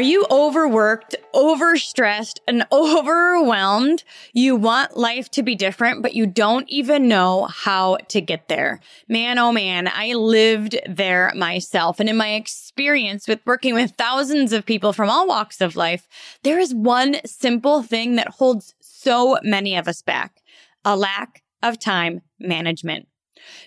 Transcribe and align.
Are 0.00 0.12
you 0.12 0.24
overworked, 0.30 1.14
overstressed, 1.34 2.38
and 2.48 2.64
overwhelmed? 2.72 4.02
You 4.32 4.56
want 4.56 4.96
life 4.96 5.30
to 5.32 5.42
be 5.42 5.54
different, 5.54 6.00
but 6.00 6.14
you 6.14 6.24
don't 6.24 6.66
even 6.70 7.06
know 7.06 7.48
how 7.50 7.98
to 8.08 8.22
get 8.22 8.48
there. 8.48 8.80
Man, 9.08 9.38
oh 9.38 9.52
man, 9.52 9.90
I 9.92 10.14
lived 10.14 10.78
there 10.88 11.30
myself. 11.36 12.00
And 12.00 12.08
in 12.08 12.16
my 12.16 12.32
experience 12.32 13.28
with 13.28 13.40
working 13.44 13.74
with 13.74 13.90
thousands 13.90 14.54
of 14.54 14.64
people 14.64 14.94
from 14.94 15.10
all 15.10 15.26
walks 15.28 15.60
of 15.60 15.76
life, 15.76 16.08
there 16.44 16.58
is 16.58 16.74
one 16.74 17.16
simple 17.26 17.82
thing 17.82 18.16
that 18.16 18.28
holds 18.28 18.74
so 18.80 19.36
many 19.42 19.76
of 19.76 19.86
us 19.86 20.00
back. 20.00 20.40
A 20.82 20.96
lack 20.96 21.42
of 21.62 21.78
time 21.78 22.22
management. 22.38 23.06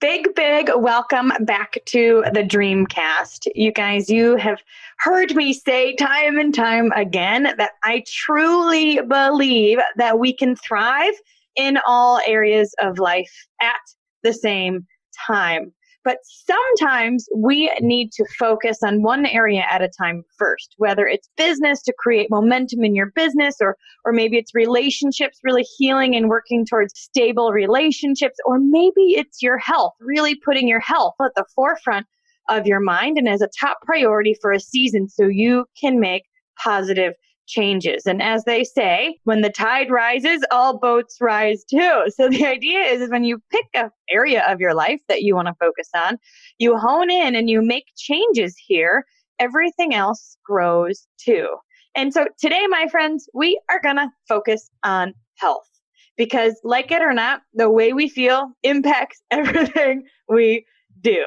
Big, 0.00 0.34
big 0.34 0.68
welcome 0.74 1.32
back 1.42 1.78
to 1.84 2.24
the 2.32 2.42
Dreamcast. 2.42 3.46
You 3.54 3.70
guys, 3.70 4.10
you 4.10 4.34
have 4.34 4.58
heard 4.98 5.36
me 5.36 5.52
say 5.52 5.94
time 5.94 6.40
and 6.40 6.52
time 6.52 6.90
again 6.96 7.54
that 7.56 7.72
I 7.84 8.02
truly 8.08 9.00
believe 9.00 9.78
that 9.98 10.18
we 10.18 10.32
can 10.32 10.56
thrive 10.56 11.14
in 11.56 11.78
all 11.86 12.20
areas 12.26 12.74
of 12.80 12.98
life 12.98 13.32
at 13.60 13.80
the 14.22 14.32
same 14.32 14.86
time. 15.26 15.72
But 16.04 16.18
sometimes 16.24 17.28
we 17.36 17.72
need 17.80 18.10
to 18.12 18.24
focus 18.36 18.78
on 18.82 19.02
one 19.02 19.24
area 19.24 19.64
at 19.70 19.82
a 19.82 19.88
time 19.88 20.24
first, 20.36 20.74
whether 20.76 21.06
it's 21.06 21.28
business 21.36 21.80
to 21.82 21.94
create 21.96 22.26
momentum 22.28 22.82
in 22.82 22.94
your 22.94 23.12
business, 23.14 23.56
or, 23.60 23.76
or 24.04 24.12
maybe 24.12 24.36
it's 24.36 24.52
relationships, 24.52 25.38
really 25.44 25.64
healing 25.78 26.16
and 26.16 26.28
working 26.28 26.66
towards 26.66 26.98
stable 26.98 27.52
relationships, 27.52 28.36
or 28.44 28.58
maybe 28.58 29.14
it's 29.14 29.40
your 29.42 29.58
health, 29.58 29.92
really 30.00 30.34
putting 30.34 30.66
your 30.66 30.80
health 30.80 31.14
at 31.24 31.30
the 31.36 31.44
forefront 31.54 32.06
of 32.48 32.66
your 32.66 32.80
mind 32.80 33.16
and 33.16 33.28
as 33.28 33.40
a 33.40 33.48
top 33.60 33.78
priority 33.82 34.34
for 34.40 34.50
a 34.50 34.58
season 34.58 35.08
so 35.08 35.28
you 35.28 35.66
can 35.80 36.00
make 36.00 36.24
positive 36.62 37.14
changes. 37.46 38.06
And 38.06 38.22
as 38.22 38.44
they 38.44 38.64
say, 38.64 39.18
when 39.24 39.40
the 39.40 39.50
tide 39.50 39.90
rises, 39.90 40.44
all 40.50 40.78
boats 40.78 41.18
rise 41.20 41.64
too. 41.64 42.04
So 42.08 42.28
the 42.28 42.46
idea 42.46 42.80
is, 42.80 43.02
is 43.02 43.10
when 43.10 43.24
you 43.24 43.42
pick 43.50 43.66
an 43.74 43.90
area 44.10 44.44
of 44.48 44.60
your 44.60 44.74
life 44.74 45.00
that 45.08 45.22
you 45.22 45.34
want 45.34 45.48
to 45.48 45.54
focus 45.58 45.88
on, 45.94 46.18
you 46.58 46.76
hone 46.76 47.10
in 47.10 47.34
and 47.34 47.50
you 47.50 47.62
make 47.62 47.86
changes 47.96 48.56
here, 48.56 49.04
everything 49.38 49.94
else 49.94 50.36
grows 50.44 51.06
too. 51.18 51.48
And 51.94 52.12
so 52.14 52.26
today, 52.40 52.66
my 52.68 52.86
friends, 52.90 53.28
we 53.34 53.60
are 53.70 53.80
going 53.82 53.96
to 53.96 54.10
focus 54.28 54.70
on 54.82 55.14
health 55.36 55.68
because 56.16 56.58
like 56.64 56.90
it 56.90 57.02
or 57.02 57.12
not, 57.12 57.42
the 57.54 57.70
way 57.70 57.92
we 57.92 58.08
feel 58.08 58.50
impacts 58.62 59.20
everything 59.30 60.04
we 60.28 60.64
do. 61.00 61.24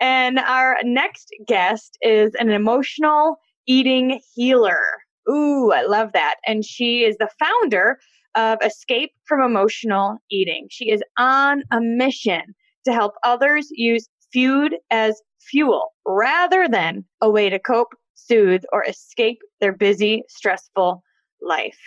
And 0.00 0.38
our 0.38 0.78
next 0.82 1.28
guest 1.46 1.98
is 2.02 2.34
an 2.36 2.50
emotional 2.50 3.36
eating 3.66 4.20
healer. 4.34 4.80
Ooh, 5.28 5.72
I 5.72 5.82
love 5.82 6.10
that. 6.12 6.36
And 6.46 6.64
she 6.64 7.04
is 7.04 7.16
the 7.18 7.28
founder 7.38 7.98
of 8.34 8.58
Escape 8.64 9.12
from 9.26 9.42
Emotional 9.42 10.18
Eating. 10.30 10.68
She 10.70 10.90
is 10.90 11.02
on 11.18 11.62
a 11.70 11.80
mission 11.80 12.54
to 12.84 12.92
help 12.92 13.14
others 13.24 13.68
use 13.70 14.08
food 14.32 14.76
as 14.90 15.20
fuel 15.40 15.92
rather 16.06 16.68
than 16.68 17.04
a 17.20 17.30
way 17.30 17.50
to 17.50 17.58
cope, 17.58 17.94
soothe, 18.14 18.62
or 18.72 18.84
escape 18.84 19.38
their 19.60 19.72
busy, 19.72 20.22
stressful 20.28 21.02
life. 21.42 21.78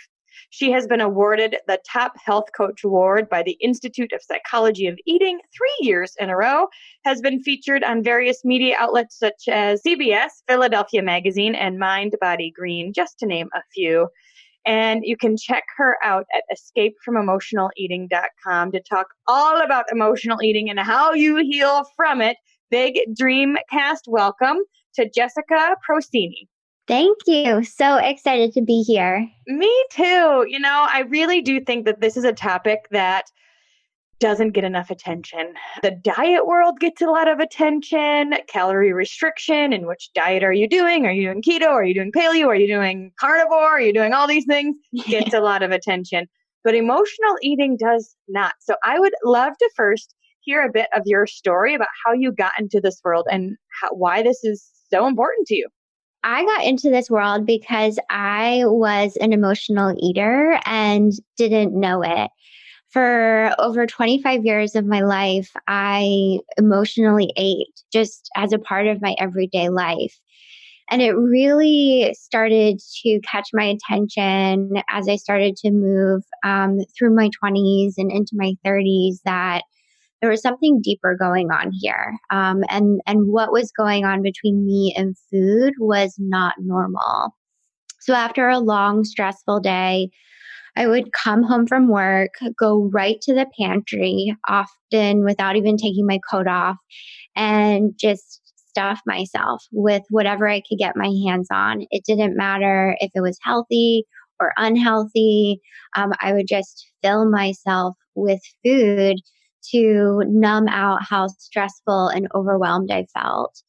She 0.50 0.70
has 0.72 0.86
been 0.86 1.00
awarded 1.00 1.56
the 1.66 1.80
Top 1.90 2.12
Health 2.24 2.50
Coach 2.56 2.84
Award 2.84 3.28
by 3.28 3.42
the 3.42 3.56
Institute 3.60 4.12
of 4.12 4.22
Psychology 4.22 4.86
of 4.86 4.96
Eating 5.06 5.40
three 5.56 5.76
years 5.80 6.14
in 6.18 6.30
a 6.30 6.36
row, 6.36 6.68
has 7.04 7.20
been 7.20 7.42
featured 7.42 7.84
on 7.84 8.02
various 8.02 8.42
media 8.44 8.76
outlets 8.78 9.18
such 9.18 9.48
as 9.48 9.82
CBS, 9.82 10.30
Philadelphia 10.48 11.02
Magazine, 11.02 11.54
and 11.54 11.78
Mind 11.78 12.16
Body 12.20 12.52
Green, 12.54 12.92
just 12.92 13.18
to 13.18 13.26
name 13.26 13.48
a 13.54 13.60
few. 13.74 14.08
And 14.66 15.02
you 15.04 15.16
can 15.16 15.36
check 15.36 15.64
her 15.76 15.96
out 16.02 16.26
at 16.34 16.42
escapefromemotionaleating.com 16.52 18.72
to 18.72 18.80
talk 18.80 19.06
all 19.26 19.62
about 19.62 19.84
emotional 19.92 20.42
eating 20.42 20.70
and 20.70 20.80
how 20.80 21.12
you 21.12 21.36
heal 21.36 21.84
from 21.96 22.22
it. 22.22 22.38
Big 22.70 22.98
Dreamcast 23.20 24.08
welcome 24.08 24.56
to 24.94 25.06
Jessica 25.08 25.76
Procini. 25.88 26.48
Thank 26.86 27.18
you. 27.26 27.64
So 27.64 27.96
excited 27.96 28.52
to 28.54 28.62
be 28.62 28.82
here. 28.82 29.26
Me 29.46 29.84
too. 29.90 30.46
You 30.48 30.58
know, 30.58 30.86
I 30.90 31.04
really 31.08 31.40
do 31.40 31.60
think 31.60 31.86
that 31.86 32.00
this 32.00 32.16
is 32.16 32.24
a 32.24 32.32
topic 32.32 32.86
that 32.90 33.24
doesn't 34.20 34.52
get 34.52 34.64
enough 34.64 34.90
attention. 34.90 35.54
The 35.82 35.90
diet 35.90 36.46
world 36.46 36.78
gets 36.80 37.02
a 37.02 37.06
lot 37.06 37.28
of 37.28 37.40
attention, 37.40 38.34
calorie 38.48 38.92
restriction, 38.92 39.72
and 39.72 39.86
which 39.86 40.10
diet 40.14 40.42
are 40.42 40.52
you 40.52 40.68
doing? 40.68 41.06
Are 41.06 41.12
you 41.12 41.28
doing 41.28 41.42
keto? 41.42 41.68
Are 41.68 41.84
you 41.84 41.94
doing 41.94 42.12
paleo? 42.12 42.46
Are 42.46 42.54
you 42.54 42.66
doing 42.66 43.12
carnivore? 43.18 43.72
Are 43.72 43.80
you 43.80 43.92
doing 43.92 44.12
all 44.12 44.26
these 44.26 44.46
things? 44.46 44.76
Gets 45.06 45.34
a 45.34 45.40
lot 45.40 45.62
of 45.62 45.72
attention. 45.72 46.26
But 46.62 46.74
emotional 46.74 47.36
eating 47.42 47.76
does 47.76 48.14
not. 48.28 48.54
So 48.60 48.76
I 48.82 48.98
would 48.98 49.12
love 49.24 49.52
to 49.58 49.70
first 49.76 50.14
hear 50.40 50.62
a 50.62 50.72
bit 50.72 50.88
of 50.94 51.02
your 51.06 51.26
story 51.26 51.74
about 51.74 51.88
how 52.04 52.12
you 52.12 52.32
got 52.32 52.52
into 52.58 52.80
this 52.80 53.00
world 53.04 53.26
and 53.30 53.56
how, 53.80 53.88
why 53.90 54.22
this 54.22 54.44
is 54.44 54.66
so 54.90 55.06
important 55.06 55.46
to 55.48 55.56
you. 55.56 55.68
I 56.24 56.44
got 56.44 56.64
into 56.64 56.88
this 56.88 57.10
world 57.10 57.44
because 57.44 57.98
I 58.08 58.62
was 58.64 59.16
an 59.20 59.34
emotional 59.34 59.94
eater 60.00 60.58
and 60.64 61.12
didn't 61.36 61.78
know 61.78 62.02
it. 62.02 62.30
For 62.88 63.54
over 63.58 63.86
25 63.86 64.44
years 64.44 64.74
of 64.74 64.86
my 64.86 65.00
life, 65.00 65.50
I 65.68 66.38
emotionally 66.56 67.30
ate 67.36 67.82
just 67.92 68.30
as 68.36 68.52
a 68.52 68.58
part 68.58 68.86
of 68.86 69.02
my 69.02 69.14
everyday 69.18 69.68
life. 69.68 70.18
And 70.90 71.02
it 71.02 71.12
really 71.12 72.14
started 72.18 72.80
to 73.02 73.20
catch 73.20 73.50
my 73.52 73.64
attention 73.64 74.82
as 74.88 75.08
I 75.08 75.16
started 75.16 75.56
to 75.56 75.70
move 75.70 76.22
um, 76.42 76.78
through 76.96 77.14
my 77.14 77.30
20s 77.42 77.94
and 77.98 78.10
into 78.10 78.32
my 78.34 78.54
30s 78.64 79.20
that 79.24 79.62
there 80.20 80.30
was 80.30 80.42
something 80.42 80.80
deeper 80.82 81.16
going 81.18 81.50
on 81.50 81.70
here. 81.72 82.16
Um, 82.30 82.62
and, 82.70 83.00
and 83.06 83.30
what 83.30 83.52
was 83.52 83.70
going 83.76 84.04
on 84.04 84.22
between 84.22 84.64
me 84.66 84.94
and 84.96 85.16
food 85.30 85.74
was 85.78 86.14
not 86.18 86.54
normal. 86.58 87.34
So 88.00 88.14
after 88.14 88.48
a 88.48 88.58
long, 88.58 89.04
stressful 89.04 89.60
day, 89.60 90.10
I 90.76 90.86
would 90.86 91.12
come 91.12 91.42
home 91.42 91.66
from 91.66 91.88
work, 91.88 92.32
go 92.58 92.90
right 92.92 93.20
to 93.22 93.34
the 93.34 93.46
pantry, 93.58 94.34
often 94.48 95.24
without 95.24 95.56
even 95.56 95.76
taking 95.76 96.06
my 96.06 96.18
coat 96.30 96.48
off, 96.48 96.76
and 97.36 97.92
just 97.98 98.40
stuff 98.68 99.00
myself 99.06 99.62
with 99.72 100.02
whatever 100.10 100.48
I 100.48 100.60
could 100.68 100.78
get 100.78 100.96
my 100.96 101.12
hands 101.26 101.48
on. 101.52 101.86
It 101.90 102.04
didn't 102.04 102.36
matter 102.36 102.96
if 103.00 103.10
it 103.14 103.20
was 103.20 103.38
healthy 103.42 104.04
or 104.40 104.52
unhealthy. 104.56 105.60
Um, 105.96 106.12
I 106.20 106.32
would 106.32 106.48
just 106.48 106.86
fill 107.02 107.30
myself 107.30 107.96
with 108.16 108.40
food 108.64 109.16
to 109.72 110.22
numb 110.26 110.68
out 110.68 111.02
how 111.02 111.26
stressful 111.26 112.08
and 112.08 112.28
overwhelmed 112.34 112.90
I 112.90 113.06
felt. 113.14 113.62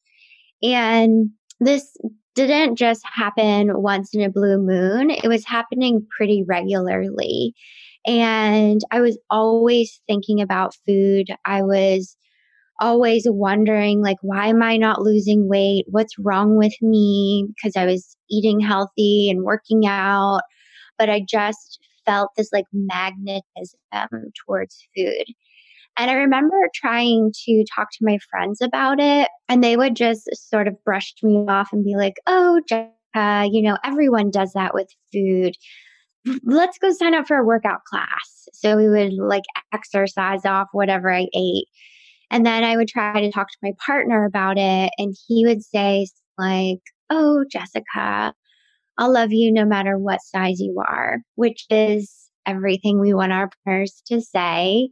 And 0.62 1.30
this 1.60 1.96
didn't 2.34 2.76
just 2.76 3.02
happen 3.04 3.80
once 3.80 4.14
in 4.14 4.20
a 4.20 4.30
blue 4.30 4.58
moon, 4.58 5.10
it 5.10 5.28
was 5.28 5.46
happening 5.46 6.06
pretty 6.16 6.44
regularly. 6.46 7.54
And 8.06 8.80
I 8.90 9.00
was 9.00 9.18
always 9.30 10.00
thinking 10.06 10.40
about 10.40 10.76
food. 10.86 11.26
I 11.44 11.62
was 11.62 12.16
always 12.80 13.24
wondering 13.26 14.02
like 14.02 14.18
why 14.20 14.48
am 14.48 14.62
i 14.62 14.76
not 14.76 15.00
losing 15.00 15.48
weight 15.48 15.86
what's 15.88 16.18
wrong 16.18 16.56
with 16.56 16.74
me 16.82 17.46
because 17.48 17.74
i 17.74 17.86
was 17.86 18.16
eating 18.30 18.60
healthy 18.60 19.30
and 19.30 19.44
working 19.44 19.86
out 19.86 20.42
but 20.98 21.08
i 21.08 21.20
just 21.26 21.78
felt 22.04 22.30
this 22.36 22.50
like 22.52 22.66
magnetism 22.72 23.40
towards 24.44 24.86
food 24.94 25.24
and 25.98 26.10
i 26.10 26.14
remember 26.14 26.56
trying 26.74 27.32
to 27.44 27.64
talk 27.74 27.88
to 27.90 27.98
my 28.04 28.18
friends 28.30 28.60
about 28.60 29.00
it 29.00 29.28
and 29.48 29.62
they 29.62 29.76
would 29.76 29.96
just 29.96 30.28
sort 30.34 30.68
of 30.68 30.74
brush 30.84 31.14
me 31.22 31.44
off 31.48 31.68
and 31.72 31.84
be 31.84 31.94
like 31.96 32.14
oh 32.26 32.60
Jessica, 32.68 33.48
you 33.50 33.62
know 33.62 33.76
everyone 33.84 34.30
does 34.30 34.52
that 34.52 34.74
with 34.74 34.88
food. 35.12 35.54
Let's 36.44 36.78
go 36.78 36.90
sign 36.92 37.14
up 37.14 37.28
for 37.28 37.36
a 37.36 37.44
workout 37.44 37.84
class. 37.84 38.48
So 38.52 38.76
we 38.76 38.88
would 38.88 39.12
like 39.12 39.44
exercise 39.72 40.44
off 40.44 40.68
whatever 40.72 41.12
i 41.12 41.26
ate. 41.34 41.66
And 42.30 42.44
then 42.44 42.64
I 42.64 42.76
would 42.76 42.88
try 42.88 43.20
to 43.20 43.30
talk 43.30 43.48
to 43.48 43.58
my 43.62 43.72
partner 43.84 44.24
about 44.24 44.58
it, 44.58 44.90
and 44.98 45.14
he 45.26 45.46
would 45.46 45.62
say, 45.62 46.08
like, 46.38 46.80
oh, 47.08 47.44
Jessica, 47.50 48.34
I'll 48.98 49.12
love 49.12 49.32
you 49.32 49.52
no 49.52 49.64
matter 49.64 49.96
what 49.98 50.20
size 50.22 50.60
you 50.60 50.82
are, 50.86 51.18
which 51.34 51.66
is 51.70 52.12
everything 52.46 53.00
we 53.00 53.14
want 53.14 53.32
our 53.32 53.50
partners 53.64 54.02
to 54.06 54.20
say. 54.20 54.88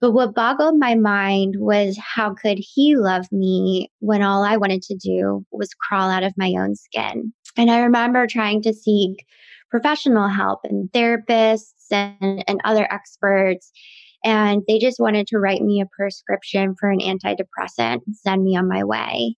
But 0.00 0.12
what 0.12 0.34
boggled 0.34 0.78
my 0.78 0.94
mind 0.94 1.56
was 1.58 1.98
how 1.98 2.34
could 2.34 2.58
he 2.58 2.96
love 2.96 3.26
me 3.32 3.90
when 3.98 4.22
all 4.22 4.44
I 4.44 4.56
wanted 4.56 4.82
to 4.82 4.96
do 4.96 5.44
was 5.50 5.74
crawl 5.74 6.08
out 6.08 6.22
of 6.22 6.34
my 6.36 6.52
own 6.56 6.76
skin? 6.76 7.32
And 7.56 7.70
I 7.70 7.80
remember 7.80 8.26
trying 8.26 8.62
to 8.62 8.72
seek 8.72 9.26
professional 9.70 10.28
help 10.28 10.60
and 10.64 10.88
therapists 10.92 11.90
and, 11.90 12.44
and 12.46 12.60
other 12.64 12.90
experts 12.92 13.72
and 14.24 14.62
they 14.66 14.78
just 14.78 14.98
wanted 14.98 15.26
to 15.28 15.38
write 15.38 15.62
me 15.62 15.80
a 15.80 15.86
prescription 15.86 16.74
for 16.78 16.90
an 16.90 17.00
antidepressant 17.00 18.00
and 18.06 18.16
send 18.16 18.42
me 18.42 18.56
on 18.56 18.68
my 18.68 18.84
way. 18.84 19.36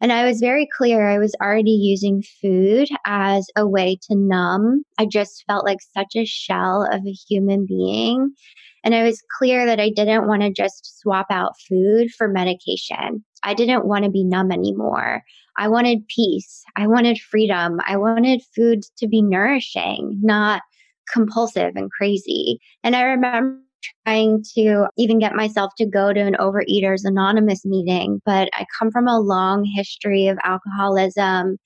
And 0.00 0.12
I 0.12 0.26
was 0.26 0.40
very 0.40 0.68
clear 0.76 1.08
I 1.08 1.18
was 1.18 1.34
already 1.40 1.70
using 1.70 2.22
food 2.42 2.88
as 3.06 3.46
a 3.56 3.66
way 3.66 3.98
to 4.08 4.14
numb. 4.14 4.84
I 4.98 5.06
just 5.06 5.42
felt 5.46 5.64
like 5.64 5.78
such 5.96 6.14
a 6.14 6.26
shell 6.26 6.86
of 6.90 7.00
a 7.06 7.16
human 7.28 7.64
being. 7.66 8.32
And 8.86 8.94
I 8.94 9.02
was 9.02 9.20
clear 9.36 9.66
that 9.66 9.80
I 9.80 9.90
didn't 9.90 10.28
want 10.28 10.42
to 10.42 10.52
just 10.52 11.00
swap 11.00 11.26
out 11.28 11.54
food 11.68 12.12
for 12.16 12.28
medication. 12.28 13.24
I 13.42 13.52
didn't 13.52 13.84
want 13.84 14.04
to 14.04 14.10
be 14.12 14.22
numb 14.22 14.52
anymore. 14.52 15.24
I 15.58 15.66
wanted 15.66 16.06
peace. 16.06 16.62
I 16.76 16.86
wanted 16.86 17.18
freedom. 17.18 17.80
I 17.84 17.96
wanted 17.96 18.42
food 18.54 18.84
to 18.98 19.08
be 19.08 19.22
nourishing, 19.22 20.20
not 20.22 20.62
compulsive 21.12 21.72
and 21.74 21.90
crazy. 21.90 22.60
And 22.84 22.94
I 22.94 23.02
remember 23.02 23.58
trying 24.04 24.44
to 24.54 24.86
even 24.96 25.18
get 25.18 25.34
myself 25.34 25.72
to 25.78 25.86
go 25.86 26.12
to 26.12 26.20
an 26.20 26.36
Overeaters 26.38 27.00
Anonymous 27.04 27.64
meeting, 27.64 28.22
but 28.24 28.48
I 28.52 28.66
come 28.78 28.92
from 28.92 29.08
a 29.08 29.18
long 29.18 29.64
history 29.64 30.28
of 30.28 30.38
alcoholism 30.44 31.56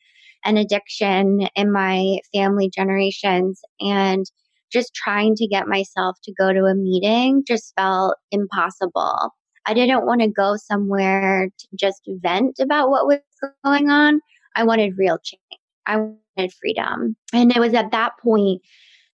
and 0.46 0.58
addiction 0.58 1.48
in 1.54 1.70
my 1.70 2.20
family 2.32 2.70
generations. 2.74 3.60
And 3.78 4.24
just 4.70 4.94
trying 4.94 5.34
to 5.36 5.46
get 5.46 5.68
myself 5.68 6.16
to 6.24 6.32
go 6.38 6.52
to 6.52 6.64
a 6.64 6.74
meeting 6.74 7.42
just 7.46 7.72
felt 7.76 8.16
impossible. 8.30 9.34
I 9.66 9.74
didn't 9.74 10.06
want 10.06 10.22
to 10.22 10.28
go 10.28 10.56
somewhere 10.56 11.48
to 11.58 11.66
just 11.74 12.02
vent 12.06 12.58
about 12.60 12.90
what 12.90 13.06
was 13.06 13.20
going 13.64 13.90
on. 13.90 14.20
I 14.56 14.64
wanted 14.64 14.94
real 14.96 15.18
change. 15.22 15.60
I 15.86 15.96
wanted 15.96 16.52
freedom. 16.60 17.16
And 17.32 17.54
it 17.54 17.60
was 17.60 17.74
at 17.74 17.90
that 17.90 18.12
point 18.22 18.62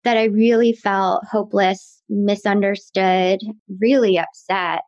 that 0.05 0.17
I 0.17 0.25
really 0.25 0.73
felt 0.73 1.25
hopeless, 1.31 2.03
misunderstood, 2.09 3.41
really 3.81 4.19
upset, 4.19 4.83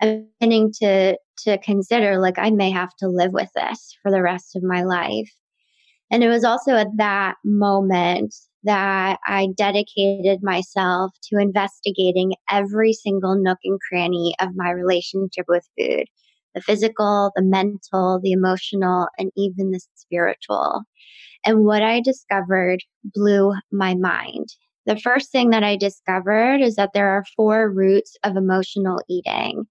and 0.00 0.26
beginning 0.38 0.72
to 0.80 1.16
to 1.44 1.58
consider 1.58 2.18
like 2.18 2.38
I 2.38 2.50
may 2.50 2.70
have 2.70 2.94
to 2.98 3.08
live 3.08 3.32
with 3.32 3.50
this 3.54 3.96
for 4.02 4.10
the 4.10 4.22
rest 4.22 4.54
of 4.56 4.62
my 4.62 4.82
life. 4.82 5.30
And 6.10 6.22
it 6.22 6.28
was 6.28 6.44
also 6.44 6.72
at 6.72 6.96
that 6.96 7.36
moment 7.44 8.34
that 8.64 9.18
I 9.26 9.48
dedicated 9.56 10.42
myself 10.42 11.12
to 11.24 11.38
investigating 11.38 12.34
every 12.50 12.92
single 12.92 13.34
nook 13.36 13.58
and 13.64 13.78
cranny 13.88 14.34
of 14.40 14.50
my 14.54 14.70
relationship 14.70 15.46
with 15.48 15.68
food 15.78 16.04
the 16.54 16.60
physical, 16.60 17.30
the 17.36 17.42
mental, 17.42 18.20
the 18.20 18.32
emotional, 18.32 19.06
and 19.18 19.30
even 19.36 19.70
the 19.70 19.80
spiritual. 19.94 20.82
And 21.44 21.64
what 21.64 21.82
I 21.82 22.00
discovered 22.00 22.80
blew 23.04 23.54
my 23.70 23.94
mind. 23.94 24.48
The 24.86 24.98
first 24.98 25.30
thing 25.30 25.50
that 25.50 25.62
I 25.62 25.76
discovered 25.76 26.60
is 26.60 26.76
that 26.76 26.90
there 26.92 27.08
are 27.08 27.24
four 27.36 27.70
roots 27.70 28.16
of 28.24 28.36
emotional 28.36 28.98
eating. 29.08 29.66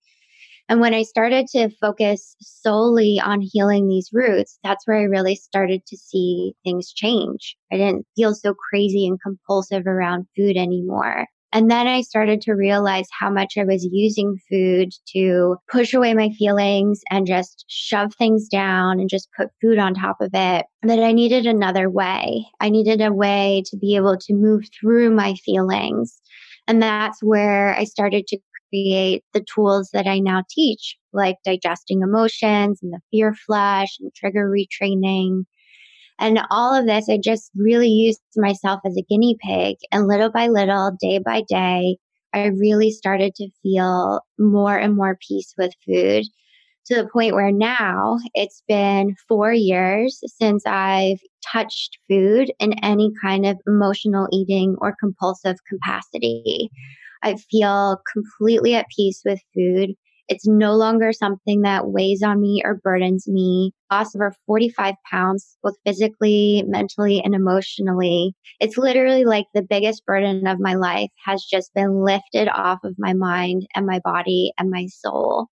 And 0.70 0.80
when 0.80 0.94
I 0.94 1.02
started 1.02 1.48
to 1.48 1.70
focus 1.82 2.36
solely 2.42 3.20
on 3.20 3.42
healing 3.42 3.88
these 3.88 4.12
roots, 4.14 4.60
that's 4.64 4.86
where 4.86 4.98
I 4.98 5.04
really 5.04 5.36
started 5.36 5.84
to 5.88 5.98
see 5.98 6.54
things 6.64 6.94
change. 6.94 7.58
I 7.72 7.78
didn't 7.78 8.06
feel 8.16 8.36
so 8.36 8.54
crazy 8.54 9.08
and 9.08 9.20
compulsive 9.20 9.88
around 9.88 10.28
food 10.38 10.58
anymore. 10.58 11.26
And 11.52 11.72
then 11.72 11.88
I 11.88 12.02
started 12.02 12.42
to 12.42 12.54
realize 12.54 13.08
how 13.20 13.32
much 13.32 13.56
I 13.58 13.64
was 13.64 13.88
using 13.92 14.38
food 14.48 14.90
to 15.14 15.56
push 15.72 15.96
away 15.96 16.14
my 16.14 16.30
feelings 16.38 17.02
and 17.10 17.26
just 17.26 17.66
shove 17.68 18.14
things 18.14 18.48
down 18.48 19.00
and 19.00 19.10
just 19.10 19.30
put 19.36 19.48
food 19.60 19.80
on 19.80 19.96
top 19.96 20.22
of 20.22 20.30
it. 20.36 20.68
That 20.84 21.00
I 21.00 21.12
needed 21.12 21.48
another 21.48 21.90
way. 21.90 22.46
I 22.60 22.70
needed 22.70 23.02
a 23.02 23.12
way 23.12 23.64
to 23.66 23.78
be 23.78 23.96
able 23.96 24.18
to 24.18 24.34
move 24.36 24.66
through 24.80 25.16
my 25.16 25.34
feelings. 25.34 26.22
And 26.68 26.84
that's 26.84 27.24
where 27.24 27.76
I 27.76 27.84
started 27.84 28.28
to 28.28 28.38
create 28.70 29.24
the 29.34 29.44
tools 29.54 29.90
that 29.94 30.08
I 30.08 30.20
now 30.20 30.44
teach, 30.50 30.98
like 31.14 31.38
digesting 31.44 32.02
emotions 32.02 32.80
and 32.82 32.94
the 32.94 33.02
fear 33.12 33.34
flush 33.34 33.98
and 34.00 34.14
trigger 34.14 34.50
retraining 34.50 35.46
and 36.20 36.42
all 36.50 36.76
of 36.76 36.86
this, 36.86 37.10
I 37.10 37.18
just 37.18 37.50
really 37.56 37.88
used 37.88 38.22
myself 38.36 38.82
as 38.86 38.96
a 38.98 39.02
guinea 39.04 39.38
pig. 39.42 39.78
And 39.92 40.08
little 40.08 40.30
by 40.30 40.48
little, 40.48 40.92
day 41.00 41.20
by 41.20 41.44
day, 41.48 41.98
I 42.34 42.48
really 42.48 42.92
started 42.92 43.34
to 43.36 43.50
feel 43.64 44.22
more 44.38 44.78
and 44.78 44.96
more 44.96 45.18
peace 45.26 45.54
with 45.58 45.74
food 45.86 46.26
to 46.88 46.96
the 46.96 47.08
point 47.08 47.36
where 47.36 47.52
now 47.52 48.18
it's 48.34 48.62
been 48.68 49.16
four 49.28 49.54
years 49.54 50.20
since 50.26 50.64
I've 50.66 51.20
touched 51.54 51.98
food 52.10 52.52
in 52.60 52.74
any 52.84 53.12
kind 53.22 53.46
of 53.46 53.58
emotional 53.66 54.28
eating 54.34 54.76
or 54.80 54.96
compulsive 55.00 55.58
capacity. 55.70 56.70
I 57.24 57.36
feel 57.36 58.02
completely 58.12 58.76
at 58.76 58.88
peace 58.96 59.22
with 59.26 59.40
food. 59.54 59.96
It's 60.30 60.48
no 60.48 60.76
longer 60.76 61.12
something 61.12 61.62
that 61.62 61.88
weighs 61.88 62.22
on 62.22 62.40
me 62.40 62.62
or 62.64 62.80
burdens 62.84 63.28
me. 63.28 63.74
Lost 63.92 64.16
over 64.16 64.34
45 64.46 64.94
pounds, 65.10 65.58
both 65.64 65.74
physically, 65.86 66.64
mentally, 66.68 67.20
and 67.20 67.34
emotionally. 67.34 68.36
It's 68.60 68.78
literally 68.78 69.26
like 69.26 69.46
the 69.56 69.64
biggest 69.64 70.06
burden 70.06 70.46
of 70.46 70.60
my 70.60 70.76
life 70.76 71.10
has 71.26 71.44
just 71.44 71.74
been 71.74 72.04
lifted 72.04 72.48
off 72.48 72.78
of 72.84 72.94
my 73.00 73.14
mind 73.14 73.68
and 73.76 73.88
my 73.88 74.00
body 74.04 74.54
and 74.60 74.70
my 74.70 74.86
soul. 74.86 75.48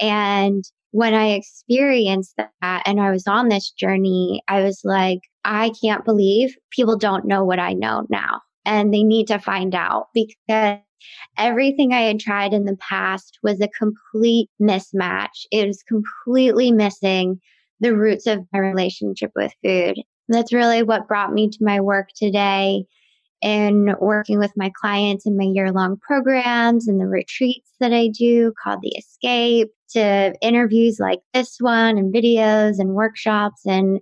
And 0.00 0.64
when 0.92 1.12
I 1.12 1.32
experienced 1.32 2.34
that 2.38 2.82
and 2.86 2.98
I 2.98 3.10
was 3.10 3.26
on 3.26 3.48
this 3.48 3.70
journey, 3.70 4.42
I 4.48 4.62
was 4.62 4.80
like, 4.82 5.20
I 5.44 5.72
can't 5.82 6.06
believe 6.06 6.56
people 6.70 6.96
don't 6.96 7.26
know 7.26 7.44
what 7.44 7.58
I 7.58 7.74
know 7.74 8.06
now. 8.08 8.40
And 8.64 8.94
they 8.94 9.04
need 9.04 9.26
to 9.28 9.38
find 9.38 9.74
out 9.74 10.06
because 10.14 10.78
Everything 11.38 11.92
I 11.92 12.02
had 12.02 12.20
tried 12.20 12.52
in 12.52 12.64
the 12.64 12.76
past 12.76 13.38
was 13.42 13.60
a 13.60 13.68
complete 13.68 14.48
mismatch. 14.60 15.46
It 15.50 15.66
was 15.66 15.82
completely 15.82 16.72
missing 16.72 17.40
the 17.80 17.94
roots 17.94 18.26
of 18.26 18.46
my 18.52 18.58
relationship 18.58 19.32
with 19.36 19.52
food. 19.64 19.96
That's 20.28 20.52
really 20.52 20.82
what 20.82 21.08
brought 21.08 21.32
me 21.32 21.48
to 21.50 21.58
my 21.64 21.80
work 21.80 22.08
today 22.16 22.84
in 23.42 23.94
working 24.00 24.38
with 24.38 24.52
my 24.56 24.72
clients 24.80 25.26
in 25.26 25.36
my 25.36 25.44
year 25.44 25.70
long 25.70 25.98
programs 25.98 26.88
and 26.88 27.00
the 27.00 27.06
retreats 27.06 27.70
that 27.80 27.92
I 27.92 28.08
do 28.08 28.52
called 28.62 28.80
The 28.82 28.96
Escape 28.96 29.68
to 29.90 30.34
interviews 30.40 30.98
like 30.98 31.20
this 31.32 31.56
one 31.60 31.98
and 31.98 32.12
videos 32.12 32.78
and 32.78 32.94
workshops 32.94 33.60
and 33.66 34.00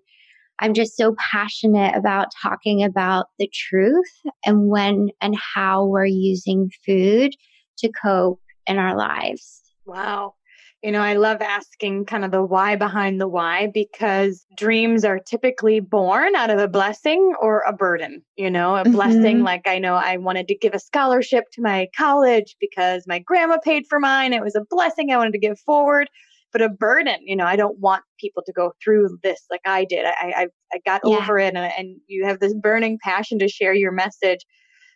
I'm 0.61 0.75
just 0.75 0.97
so 0.97 1.15
passionate 1.33 1.97
about 1.97 2.29
talking 2.43 2.85
about 2.85 3.27
the 3.39 3.51
truth 3.53 4.13
and 4.47 4.69
when 4.69 5.11
and 5.21 5.37
how 5.37 5.85
we're 5.85 6.07
using 6.07 6.71
food 6.87 7.35
to 7.79 7.91
cope 8.03 8.41
in 8.67 8.79
our 8.79 8.97
lives. 8.97 9.63
Wow. 9.85 10.35
You 10.83 10.93
know, 10.93 11.01
I 11.01 11.15
love 11.15 11.41
asking 11.41 12.05
kind 12.05 12.27
of 12.27 12.31
the 12.31 12.43
why 12.43 12.77
behind 12.77 13.19
the 13.19 13.27
why 13.27 13.71
because 13.73 14.45
dreams 14.55 15.03
are 15.03 15.19
typically 15.19 15.81
born 15.81 16.37
out 16.37 16.51
of 16.51 16.59
a 16.59 16.69
blessing 16.69 17.33
or 17.41 17.61
a 17.67 17.73
burden. 17.73 18.23
You 18.37 18.51
know, 18.51 18.77
a 18.77 18.83
mm-hmm. 18.83 18.93
blessing 18.93 19.43
like 19.43 19.67
I 19.67 19.79
know 19.79 19.95
I 19.95 20.19
wanted 20.19 20.47
to 20.49 20.55
give 20.55 20.75
a 20.75 20.79
scholarship 20.79 21.45
to 21.55 21.63
my 21.63 21.89
college 21.97 22.57
because 22.61 23.05
my 23.07 23.19
grandma 23.19 23.57
paid 23.65 23.87
for 23.89 23.99
mine. 23.99 24.35
It 24.35 24.43
was 24.43 24.57
a 24.57 24.67
blessing 24.69 25.11
I 25.11 25.17
wanted 25.17 25.33
to 25.33 25.39
give 25.39 25.59
forward 25.61 26.11
but 26.55 26.63
a 26.63 26.71
burden. 26.71 27.17
You 27.21 27.37
know, 27.37 27.45
I 27.45 27.57
don't 27.57 27.79
want 27.81 28.05
people 28.19 28.43
to 28.47 28.53
go 28.53 28.73
through 28.83 29.19
this 29.23 29.43
like 29.51 29.61
I 29.67 29.85
did. 29.85 30.07
I 30.07 30.13
I, 30.13 30.47
I 30.73 30.79
got 30.87 31.03
yeah. 31.05 31.17
over 31.17 31.39
it, 31.39 31.55
and, 31.55 31.71
and 31.77 32.01
you 32.07 32.25
have 32.25 32.41
this 32.41 32.55
burning 32.55 32.99
passion 33.03 33.39
to 33.41 33.49
share 33.49 33.75
your 33.75 33.93
message. 33.93 34.41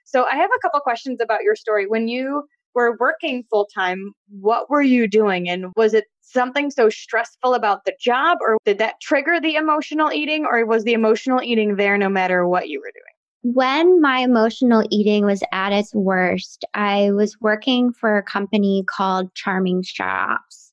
So 0.04 0.24
I 0.24 0.36
have 0.36 0.48
a 0.56 0.60
couple 0.62 0.80
questions 0.80 1.20
about 1.20 1.42
your 1.42 1.56
story. 1.56 1.86
When 1.86 2.08
you 2.08 2.44
were 2.74 2.96
working 2.98 3.44
full 3.50 3.68
time, 3.74 4.12
what 4.28 4.70
were 4.70 4.80
you 4.80 5.08
doing? 5.08 5.50
And 5.50 5.66
was 5.76 5.92
it 5.92 6.04
something 6.22 6.70
so 6.70 6.88
stressful 6.88 7.52
about 7.54 7.84
the 7.84 7.94
job, 8.00 8.38
or 8.40 8.56
did 8.64 8.78
that 8.78 8.94
trigger 9.02 9.40
the 9.40 9.56
emotional 9.56 10.12
eating, 10.12 10.46
or 10.46 10.64
was 10.64 10.84
the 10.84 10.94
emotional 10.94 11.42
eating 11.42 11.76
there 11.76 11.98
no 11.98 12.08
matter 12.08 12.46
what 12.46 12.68
you 12.68 12.80
were 12.80 12.92
doing? 12.94 13.54
When 13.54 14.00
my 14.00 14.18
emotional 14.18 14.84
eating 14.90 15.24
was 15.24 15.42
at 15.52 15.72
its 15.72 15.94
worst, 15.94 16.64
I 16.74 17.10
was 17.12 17.36
working 17.40 17.92
for 17.92 18.16
a 18.16 18.22
company 18.22 18.84
called 18.86 19.34
Charming 19.34 19.82
Shops 19.82 20.67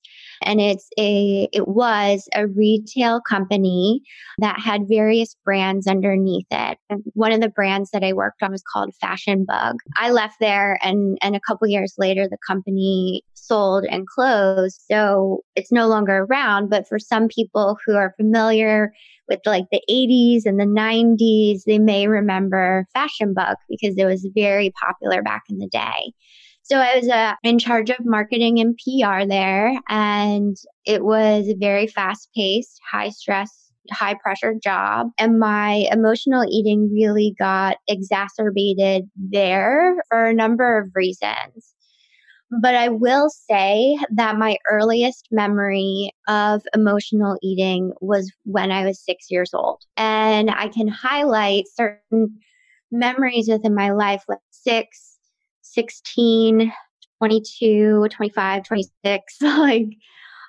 and 0.46 0.62
it's 0.62 0.88
a 0.98 1.50
it 1.52 1.68
was 1.68 2.30
a 2.34 2.48
retail 2.48 3.20
company 3.22 4.02
that 4.38 4.60
had 4.60 4.88
various 4.88 5.36
brands 5.44 5.88
underneath 5.88 6.46
it. 6.52 6.78
And 6.90 7.04
one 7.14 7.32
of 7.32 7.42
the 7.42 7.50
brands 7.50 7.92
that 7.92 8.04
I 8.04 8.14
worked 8.14 8.42
on 8.44 8.52
was 8.52 8.64
called 8.72 8.94
Fashion 9.02 9.46
Bug. 9.46 9.78
I 9.98 10.12
left 10.12 10.36
there 10.40 10.80
and 10.82 11.18
and 11.22 11.36
a 11.36 11.42
couple 11.42 11.68
years 11.68 11.96
later 11.98 12.28
the 12.30 12.38
company 12.48 13.24
sold 13.34 13.86
and 13.86 14.08
closed. 14.08 14.82
So 14.90 15.42
it's 15.56 15.72
no 15.72 15.88
longer 15.88 16.25
around, 16.30 16.70
but 16.70 16.88
for 16.88 17.00
some 17.00 17.28
people 17.28 17.78
who 17.86 17.96
are 17.96 18.14
familiar 18.18 18.92
with 19.28 19.40
like 19.46 19.66
the 19.72 19.82
80s 19.90 20.46
and 20.46 20.60
the 20.60 20.66
90s, 20.66 21.64
they 21.66 21.80
may 21.80 22.08
remember 22.08 22.86
Fashion 22.94 23.34
Bug 23.34 23.58
because 23.70 23.96
it 23.98 24.06
was 24.06 24.28
very 24.36 24.72
popular 24.72 25.22
back 25.22 25.44
in 25.50 25.58
the 25.58 25.68
day. 25.68 26.14
So 26.68 26.80
I 26.80 26.96
was 26.96 27.08
uh, 27.08 27.36
in 27.44 27.60
charge 27.60 27.92
of 27.92 28.04
marketing 28.06 28.60
and 28.60 28.76
PR 28.76 29.28
there, 29.28 29.72
and 29.88 30.58
it 30.84 31.06
was 31.06 31.48
a 31.48 31.56
very 31.56 31.86
fast 31.86 32.28
paced, 32.36 32.80
high 32.92 33.10
stress, 33.10 33.70
high 33.92 34.16
pressure 34.16 34.56
job. 34.64 35.10
And 35.20 35.38
my 35.38 35.88
emotional 35.92 36.44
eating 36.50 36.90
really 36.92 37.36
got 37.38 37.78
exacerbated 37.88 39.04
there 39.16 39.98
for 40.10 40.26
a 40.26 40.34
number 40.34 40.80
of 40.80 40.90
reasons. 40.96 41.76
But 42.50 42.74
I 42.74 42.90
will 42.90 43.30
say 43.30 44.00
that 44.16 44.40
my 44.40 44.58
earliest 44.68 45.28
memory 45.30 46.14
of 46.28 46.64
emotional 46.74 47.38
eating 47.44 47.92
was 48.02 48.32
when 48.46 48.72
I 48.72 48.88
was 48.88 49.00
six 49.00 49.28
years 49.30 49.52
old. 49.54 49.84
And 49.98 50.50
I 50.50 50.70
can 50.70 50.88
highlight 50.88 51.66
certain 51.72 52.40
memories 52.92 53.50
within 53.50 53.76
my 53.76 53.92
life, 53.92 54.24
like 54.28 54.40
six, 54.50 55.15
16, 55.75 56.74
22, 57.20 58.08
25, 58.10 58.63
26. 58.63 59.36
like 59.41 59.88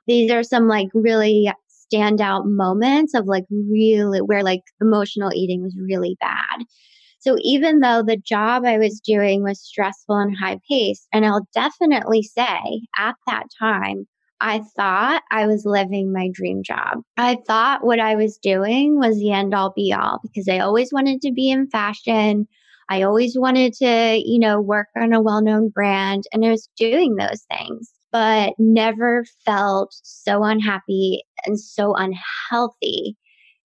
these 0.06 0.30
are 0.30 0.42
some 0.42 0.68
like 0.68 0.88
really 0.94 1.52
standout 1.92 2.44
moments 2.46 3.14
of 3.14 3.26
like 3.26 3.44
really 3.50 4.20
where 4.20 4.42
like 4.42 4.62
emotional 4.80 5.32
eating 5.34 5.62
was 5.62 5.76
really 5.78 6.16
bad. 6.20 6.64
So 7.20 7.36
even 7.42 7.80
though 7.80 8.02
the 8.06 8.16
job 8.16 8.64
I 8.64 8.78
was 8.78 9.00
doing 9.00 9.42
was 9.42 9.60
stressful 9.60 10.16
and 10.16 10.36
high 10.36 10.60
paced, 10.68 11.08
and 11.12 11.26
I'll 11.26 11.46
definitely 11.54 12.22
say 12.22 12.82
at 12.98 13.16
that 13.26 13.44
time, 13.58 14.06
I 14.40 14.60
thought 14.76 15.22
I 15.30 15.46
was 15.46 15.64
living 15.64 16.12
my 16.12 16.28
dream 16.32 16.62
job. 16.62 16.98
I 17.16 17.38
thought 17.46 17.84
what 17.84 17.98
I 17.98 18.14
was 18.14 18.38
doing 18.38 18.98
was 18.98 19.18
the 19.18 19.32
end 19.32 19.54
all 19.54 19.72
be 19.74 19.92
all 19.92 20.20
because 20.22 20.48
I 20.48 20.58
always 20.58 20.92
wanted 20.92 21.22
to 21.22 21.32
be 21.32 21.50
in 21.50 21.68
fashion. 21.68 22.46
I 22.88 23.02
always 23.02 23.36
wanted 23.38 23.72
to, 23.74 24.22
you 24.24 24.38
know, 24.38 24.60
work 24.60 24.88
on 24.96 25.12
a 25.12 25.20
well 25.20 25.42
known 25.42 25.68
brand 25.70 26.24
and 26.32 26.44
I 26.44 26.50
was 26.50 26.68
doing 26.76 27.16
those 27.16 27.44
things, 27.50 27.90
but 28.12 28.54
never 28.58 29.24
felt 29.44 29.94
so 30.02 30.44
unhappy 30.44 31.24
and 31.44 31.58
so 31.58 31.94
unhealthy 31.94 33.16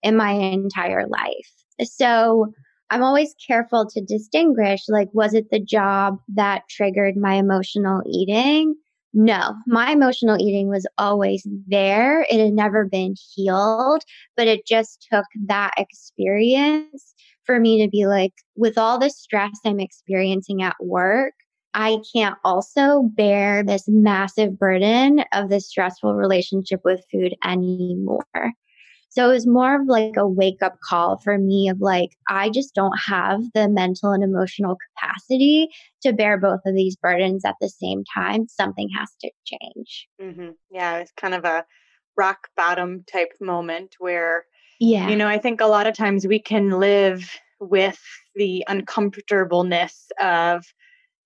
in 0.01 0.17
my 0.17 0.31
entire 0.31 1.07
life. 1.07 1.51
So 1.83 2.47
I'm 2.89 3.03
always 3.03 3.35
careful 3.47 3.87
to 3.89 4.01
distinguish 4.01 4.81
like, 4.89 5.09
was 5.13 5.33
it 5.33 5.49
the 5.51 5.63
job 5.63 6.17
that 6.35 6.63
triggered 6.69 7.15
my 7.15 7.35
emotional 7.35 8.01
eating? 8.05 8.75
No, 9.13 9.55
my 9.67 9.91
emotional 9.91 10.37
eating 10.39 10.69
was 10.69 10.87
always 10.97 11.45
there. 11.67 12.25
It 12.29 12.39
had 12.39 12.53
never 12.53 12.85
been 12.85 13.15
healed, 13.35 14.03
but 14.37 14.47
it 14.47 14.65
just 14.65 15.05
took 15.11 15.25
that 15.47 15.71
experience 15.77 17.13
for 17.51 17.59
me 17.59 17.83
to 17.83 17.89
be 17.89 18.07
like, 18.07 18.31
with 18.55 18.77
all 18.77 18.97
the 18.97 19.09
stress 19.09 19.59
I'm 19.65 19.81
experiencing 19.81 20.63
at 20.63 20.77
work, 20.79 21.33
I 21.73 21.97
can't 22.13 22.37
also 22.45 23.03
bear 23.03 23.61
this 23.61 23.83
massive 23.89 24.57
burden 24.57 25.25
of 25.33 25.49
this 25.49 25.67
stressful 25.67 26.15
relationship 26.15 26.79
with 26.85 27.03
food 27.11 27.35
anymore. 27.43 28.25
So 29.09 29.29
it 29.29 29.33
was 29.33 29.45
more 29.45 29.81
of 29.81 29.87
like 29.87 30.15
a 30.15 30.25
wake 30.25 30.61
up 30.61 30.77
call 30.81 31.17
for 31.17 31.37
me 31.37 31.67
of 31.67 31.81
like, 31.81 32.11
I 32.29 32.49
just 32.49 32.73
don't 32.73 32.97
have 33.05 33.41
the 33.53 33.67
mental 33.67 34.11
and 34.11 34.23
emotional 34.23 34.77
capacity 34.95 35.67
to 36.03 36.13
bear 36.13 36.39
both 36.39 36.61
of 36.65 36.73
these 36.73 36.95
burdens 36.95 37.43
at 37.43 37.55
the 37.59 37.67
same 37.67 38.05
time. 38.15 38.47
Something 38.47 38.87
has 38.97 39.09
to 39.19 39.31
change. 39.43 40.07
Mm-hmm. 40.21 40.51
Yeah, 40.69 40.99
it's 40.99 41.11
kind 41.17 41.33
of 41.33 41.43
a 41.43 41.65
rock 42.15 42.47
bottom 42.55 43.03
type 43.11 43.33
moment 43.41 43.95
where 43.99 44.45
yeah. 44.81 45.09
You 45.09 45.15
know, 45.15 45.27
I 45.27 45.37
think 45.37 45.61
a 45.61 45.67
lot 45.67 45.85
of 45.85 45.93
times 45.93 46.25
we 46.25 46.39
can 46.39 46.71
live 46.71 47.29
with 47.59 47.99
the 48.33 48.65
uncomfortableness 48.67 50.07
of 50.19 50.65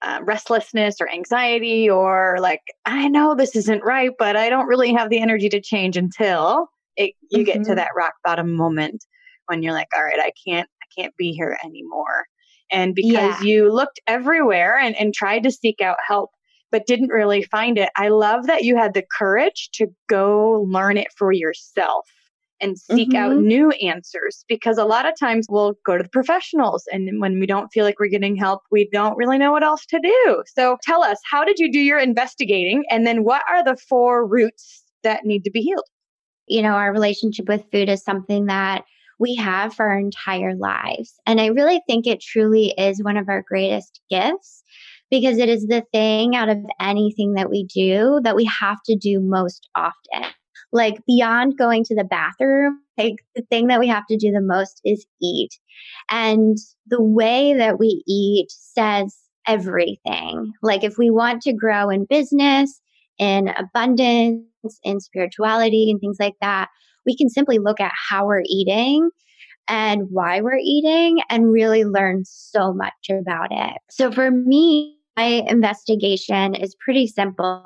uh, 0.01 0.19
restlessness 0.23 0.99
or 0.99 1.09
anxiety 1.09 1.89
or 1.89 2.35
like, 2.41 2.59
I 2.85 3.07
know 3.07 3.33
this 3.33 3.55
isn't 3.55 3.81
right, 3.81 4.11
but 4.19 4.35
I 4.35 4.49
don't 4.49 4.67
really 4.67 4.91
have 4.91 5.09
the 5.09 5.21
energy 5.21 5.47
to 5.47 5.61
change 5.61 5.95
until 5.95 6.67
it, 6.97 7.13
you 7.31 7.37
mm-hmm. 7.39 7.45
get 7.45 7.53
to 7.53 7.59
mm-hmm. 7.59 7.75
that 7.75 7.91
rock 7.95 8.15
bottom 8.25 8.53
moment 8.53 9.05
when 9.45 9.63
you're 9.63 9.71
like, 9.71 9.87
all 9.95 10.03
right, 10.03 10.19
I 10.19 10.33
can't, 10.45 10.67
I 10.83 11.01
can't 11.01 11.15
be 11.15 11.31
here 11.31 11.57
anymore. 11.63 12.25
And 12.73 12.93
because 12.93 13.41
yeah. 13.41 13.47
you 13.47 13.71
looked 13.71 14.01
everywhere 14.05 14.77
and, 14.77 14.97
and 14.97 15.13
tried 15.13 15.43
to 15.43 15.51
seek 15.51 15.79
out 15.79 15.95
help, 16.05 16.31
but 16.73 16.87
didn't 16.87 17.07
really 17.07 17.43
find 17.43 17.77
it, 17.77 17.89
I 17.95 18.09
love 18.09 18.47
that 18.47 18.65
you 18.65 18.75
had 18.75 18.93
the 18.93 19.05
courage 19.17 19.69
to 19.75 19.87
go 20.09 20.67
learn 20.69 20.97
it 20.97 21.07
for 21.15 21.31
yourself 21.31 22.05
and 22.61 22.77
seek 22.77 23.09
mm-hmm. 23.09 23.17
out 23.17 23.37
new 23.37 23.69
answers 23.71 24.45
because 24.47 24.77
a 24.77 24.85
lot 24.85 25.07
of 25.07 25.17
times 25.19 25.47
we'll 25.49 25.73
go 25.85 25.97
to 25.97 26.03
the 26.03 26.09
professionals 26.09 26.85
and 26.91 27.19
when 27.19 27.39
we 27.39 27.45
don't 27.45 27.69
feel 27.69 27.83
like 27.85 27.99
we're 27.99 28.07
getting 28.07 28.35
help, 28.35 28.61
we 28.71 28.89
don't 28.91 29.17
really 29.17 29.37
know 29.37 29.51
what 29.51 29.63
else 29.63 29.85
to 29.87 29.99
do. 29.99 30.43
So 30.55 30.77
tell 30.83 31.03
us, 31.03 31.17
how 31.29 31.43
did 31.43 31.59
you 31.59 31.71
do 31.71 31.79
your 31.79 31.99
investigating? 31.99 32.83
And 32.89 33.05
then 33.05 33.23
what 33.23 33.43
are 33.49 33.63
the 33.63 33.77
four 33.77 34.25
roots 34.25 34.83
that 35.03 35.25
need 35.25 35.43
to 35.43 35.51
be 35.51 35.61
healed? 35.61 35.83
You 36.47 36.61
know, 36.61 36.73
our 36.73 36.91
relationship 36.91 37.47
with 37.47 37.65
food 37.71 37.89
is 37.89 38.03
something 38.03 38.45
that 38.45 38.85
we 39.19 39.35
have 39.35 39.73
for 39.73 39.87
our 39.87 39.97
entire 39.97 40.55
lives. 40.55 41.13
And 41.25 41.39
I 41.39 41.47
really 41.47 41.81
think 41.87 42.05
it 42.05 42.21
truly 42.21 42.73
is 42.77 43.03
one 43.03 43.17
of 43.17 43.29
our 43.29 43.43
greatest 43.47 44.01
gifts 44.09 44.63
because 45.09 45.37
it 45.37 45.49
is 45.49 45.67
the 45.67 45.83
thing 45.93 46.35
out 46.35 46.49
of 46.49 46.57
anything 46.79 47.33
that 47.33 47.49
we 47.49 47.65
do 47.65 48.19
that 48.23 48.35
we 48.35 48.45
have 48.45 48.77
to 48.85 48.95
do 48.95 49.19
most 49.19 49.69
often 49.75 50.25
like 50.75 51.05
beyond 51.07 51.57
going 51.57 51.85
to 51.85 51.95
the 51.95 52.03
bathroom, 52.03 52.79
like 52.97 53.15
the 53.33 53.43
thing 53.49 53.67
that 53.67 53.79
we 53.79 53.87
have 53.87 54.05
to 54.07 54.17
do 54.17 54.29
the 54.31 54.41
most 54.41 54.81
is 54.83 55.05
eat. 55.21 55.51
And 56.11 56.57
the 56.87 57.01
way 57.01 57.53
that 57.53 57.79
we 57.79 58.03
eat 58.05 58.47
says 58.49 59.15
everything. 59.47 60.51
Like 60.61 60.83
if 60.83 60.97
we 60.97 61.09
want 61.09 61.41
to 61.43 61.53
grow 61.53 61.89
in 61.89 62.05
business, 62.05 62.81
in 63.17 63.49
abundance, 63.57 64.43
in 64.83 64.99
spirituality 64.99 65.89
and 65.89 65.99
things 66.01 66.17
like 66.19 66.35
that, 66.41 66.67
we 67.05 67.15
can 67.15 67.29
simply 67.29 67.57
look 67.57 67.79
at 67.79 67.93
how 68.09 68.25
we're 68.25 68.43
eating 68.45 69.09
and 69.69 70.07
why 70.09 70.41
we're 70.41 70.59
eating 70.61 71.21
and 71.29 71.53
really 71.53 71.85
learn 71.85 72.23
so 72.25 72.73
much 72.73 73.09
about 73.09 73.47
it. 73.51 73.77
So 73.89 74.11
for 74.11 74.29
me, 74.29 74.97
my 75.17 75.43
investigation 75.47 76.55
is 76.55 76.75
pretty 76.83 77.07
simple 77.07 77.63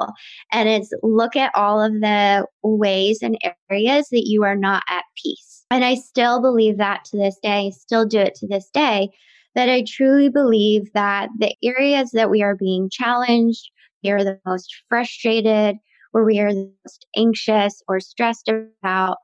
and 0.52 0.70
it's 0.70 0.92
look 1.04 1.36
at 1.36 1.52
all 1.56 1.82
of 1.82 1.94
the 1.94 2.46
ways 2.64 3.20
and 3.22 3.38
areas 3.70 4.08
that 4.12 4.28
you 4.28 4.44
are 4.44 4.56
not 4.56 4.84
at 4.90 5.04
peace. 5.22 5.66
And 5.72 5.86
I 5.86 5.96
still 5.96 6.42
believe 6.42 6.78
that 6.78 7.06
to 7.06 7.18
this 7.18 7.38
day, 7.42 7.72
still 7.72 8.06
do 8.06 8.20
it 8.20 8.36
to 8.36 8.48
this 8.48 8.70
day, 8.74 9.10
that 9.56 9.70
I 9.70 9.84
truly 9.88 10.30
believe 10.30 10.92
that 10.94 11.30
the 11.38 11.54
areas 11.64 12.12
that 12.12 12.30
we 12.30 12.42
are 12.42 12.56
being 12.56 12.90
challenged, 12.92 13.70
we 14.04 14.12
are 14.12 14.24
the 14.24 14.40
most 14.46 14.74
frustrated, 14.88 15.78
where 16.12 16.24
we 16.26 16.40
are 16.40 16.54
the 16.54 16.72
most 16.86 17.06
anxious 17.16 17.82
or 17.88 18.00
stressed 18.00 18.50
about, 18.50 19.18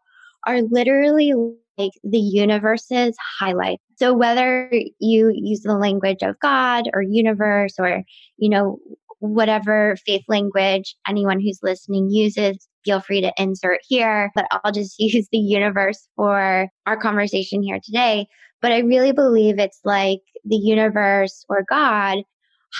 are 0.46 0.62
literally 0.62 1.34
like 1.78 1.92
the 2.04 2.20
universe's 2.20 3.16
highlight. 3.40 3.80
So 3.98 4.14
whether 4.14 4.70
you 5.00 5.32
use 5.34 5.62
the 5.62 5.78
language 5.78 6.22
of 6.22 6.40
God 6.40 6.86
or 6.94 7.02
universe 7.02 7.76
or, 7.80 8.04
you 8.38 8.50
know, 8.50 8.80
whatever 9.20 9.96
faith 10.06 10.24
language 10.28 10.96
anyone 11.08 11.40
who's 11.40 11.60
listening 11.64 12.10
uses, 12.10 12.68
feel 12.84 13.02
free 13.02 13.22
to 13.22 13.34
insert 13.38 13.80
here, 13.88 14.32
but 14.36 14.46
I'll 14.52 14.72
just 14.72 14.96
use 15.00 15.28
the 15.32 15.38
universe 15.38 16.08
for 16.16 16.68
our 16.86 16.98
conversation 16.98 17.64
here 17.64 17.80
today. 17.84 18.28
But 18.62 18.72
I 18.72 18.80
really 18.80 19.12
believe 19.12 19.60
it's 19.60 19.80
like 19.84 20.20
the 20.44 20.56
universe 20.56 21.46
or 21.50 21.66
God 21.68 22.20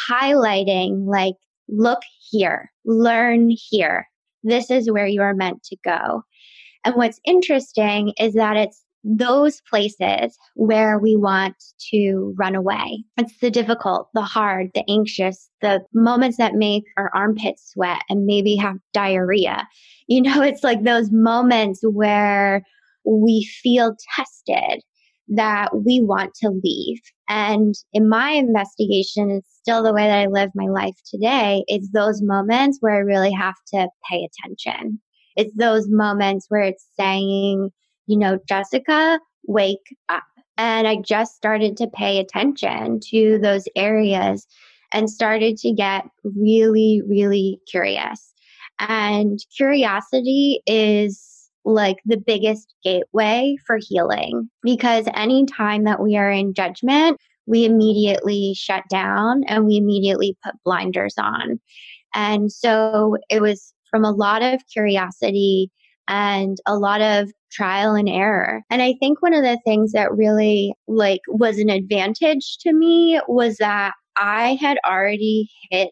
highlighting 0.10 1.08
like, 1.08 1.36
look 1.68 2.00
here, 2.30 2.72
learn 2.86 3.50
here. 3.50 4.08
This 4.44 4.70
is 4.70 4.92
where 4.92 5.08
you 5.08 5.22
are 5.22 5.34
meant 5.34 5.64
to 5.64 5.78
go. 5.84 6.24
And 6.86 6.96
what's 6.96 7.20
interesting 7.26 8.14
is 8.20 8.34
that 8.34 8.58
it's 8.58 8.85
those 9.06 9.62
places 9.70 10.36
where 10.56 10.98
we 10.98 11.16
want 11.16 11.56
to 11.92 12.34
run 12.38 12.56
away. 12.56 13.04
It's 13.18 13.38
the 13.40 13.52
difficult, 13.52 14.10
the 14.16 14.24
hard, 14.24 14.72
the 14.74 14.84
anxious, 14.90 15.48
the 15.62 15.82
moments 15.94 16.38
that 16.38 16.56
make 16.56 16.86
our 16.98 17.12
armpits 17.14 17.72
sweat 17.72 18.02
and 18.10 18.26
maybe 18.26 18.56
have 18.56 18.78
diarrhea. 18.94 19.68
You 20.08 20.24
know, 20.24 20.42
it's 20.42 20.64
like 20.64 20.84
those 20.84 21.12
moments 21.12 21.82
where 21.84 22.64
we 23.06 23.48
feel 23.62 23.96
tested 24.16 24.82
that 25.28 25.70
we 25.86 26.02
want 26.02 26.34
to 26.42 26.50
leave. 26.64 27.00
And 27.30 27.76
in 27.94 28.10
my 28.10 28.32
investigation, 28.32 29.30
it's 29.30 29.56
still 29.60 29.84
the 29.84 29.94
way 29.94 30.08
that 30.08 30.20
I 30.20 30.28
live 30.28 30.50
my 30.56 30.68
life 30.68 30.96
today. 31.10 31.64
It's 31.68 31.90
those 31.92 32.22
moments 32.24 32.78
where 32.82 32.96
I 32.96 33.00
really 33.00 33.32
have 33.32 33.56
to 33.74 33.88
pay 34.10 34.28
attention. 34.28 35.00
It's 35.36 35.54
those 35.56 35.88
moments 35.90 36.46
where 36.50 36.62
it's 36.62 36.88
saying, 37.00 37.70
you 38.08 38.18
know, 38.18 38.40
Jessica, 38.48 39.20
wake 39.48 39.96
up. 40.10 40.24
And 40.58 40.88
I 40.88 40.98
just 40.98 41.36
started 41.36 41.76
to 41.78 41.88
pay 41.88 42.20
attention 42.20 43.00
to 43.12 43.40
those 43.42 43.66
areas 43.76 44.48
and 44.94 45.10
started 45.10 45.58
to 45.58 45.74
get 45.74 46.06
really, 46.24 47.02
really 47.08 47.60
curious. 47.70 48.34
And 48.80 49.40
curiosity 49.56 50.62
is 50.66 51.50
like 51.66 51.98
the 52.06 52.18
biggest 52.18 52.74
gateway 52.84 53.58
for 53.66 53.80
healing 53.82 54.50
because 54.62 55.08
anytime 55.14 55.84
that 55.86 56.02
we 56.02 56.16
are 56.16 56.30
in 56.30 56.54
judgment, 56.54 57.20
we 57.48 57.66
immediately 57.66 58.54
shut 58.56 58.84
down 58.90 59.44
and 59.48 59.66
we 59.66 59.78
immediately 59.78 60.38
put 60.44 60.56
blinders 60.64 61.16
on. 61.18 61.60
And 62.14 62.52
so 62.52 63.18
it 63.30 63.42
was 63.42 63.74
from 63.90 64.06
a 64.06 64.12
lot 64.12 64.42
of 64.42 64.62
curiosity 64.72 65.72
and 66.08 66.58
a 66.66 66.78
lot 66.78 67.02
of 67.02 67.32
trial 67.52 67.96
and 67.96 68.10
error. 68.10 68.64
And 68.70 68.82
I 68.82 68.96
think 69.00 69.22
one 69.22 69.34
of 69.34 69.44
the 69.44 69.60
things 69.66 69.92
that 69.94 70.12
really 70.12 70.74
like 70.88 71.22
was 71.28 71.58
an 71.58 71.70
advantage 71.70 72.58
to 72.62 72.74
me 72.74 73.20
was 73.28 73.58
that 73.58 73.94
I 74.18 74.58
had 74.62 74.78
already 74.88 75.50
hit 75.72 75.92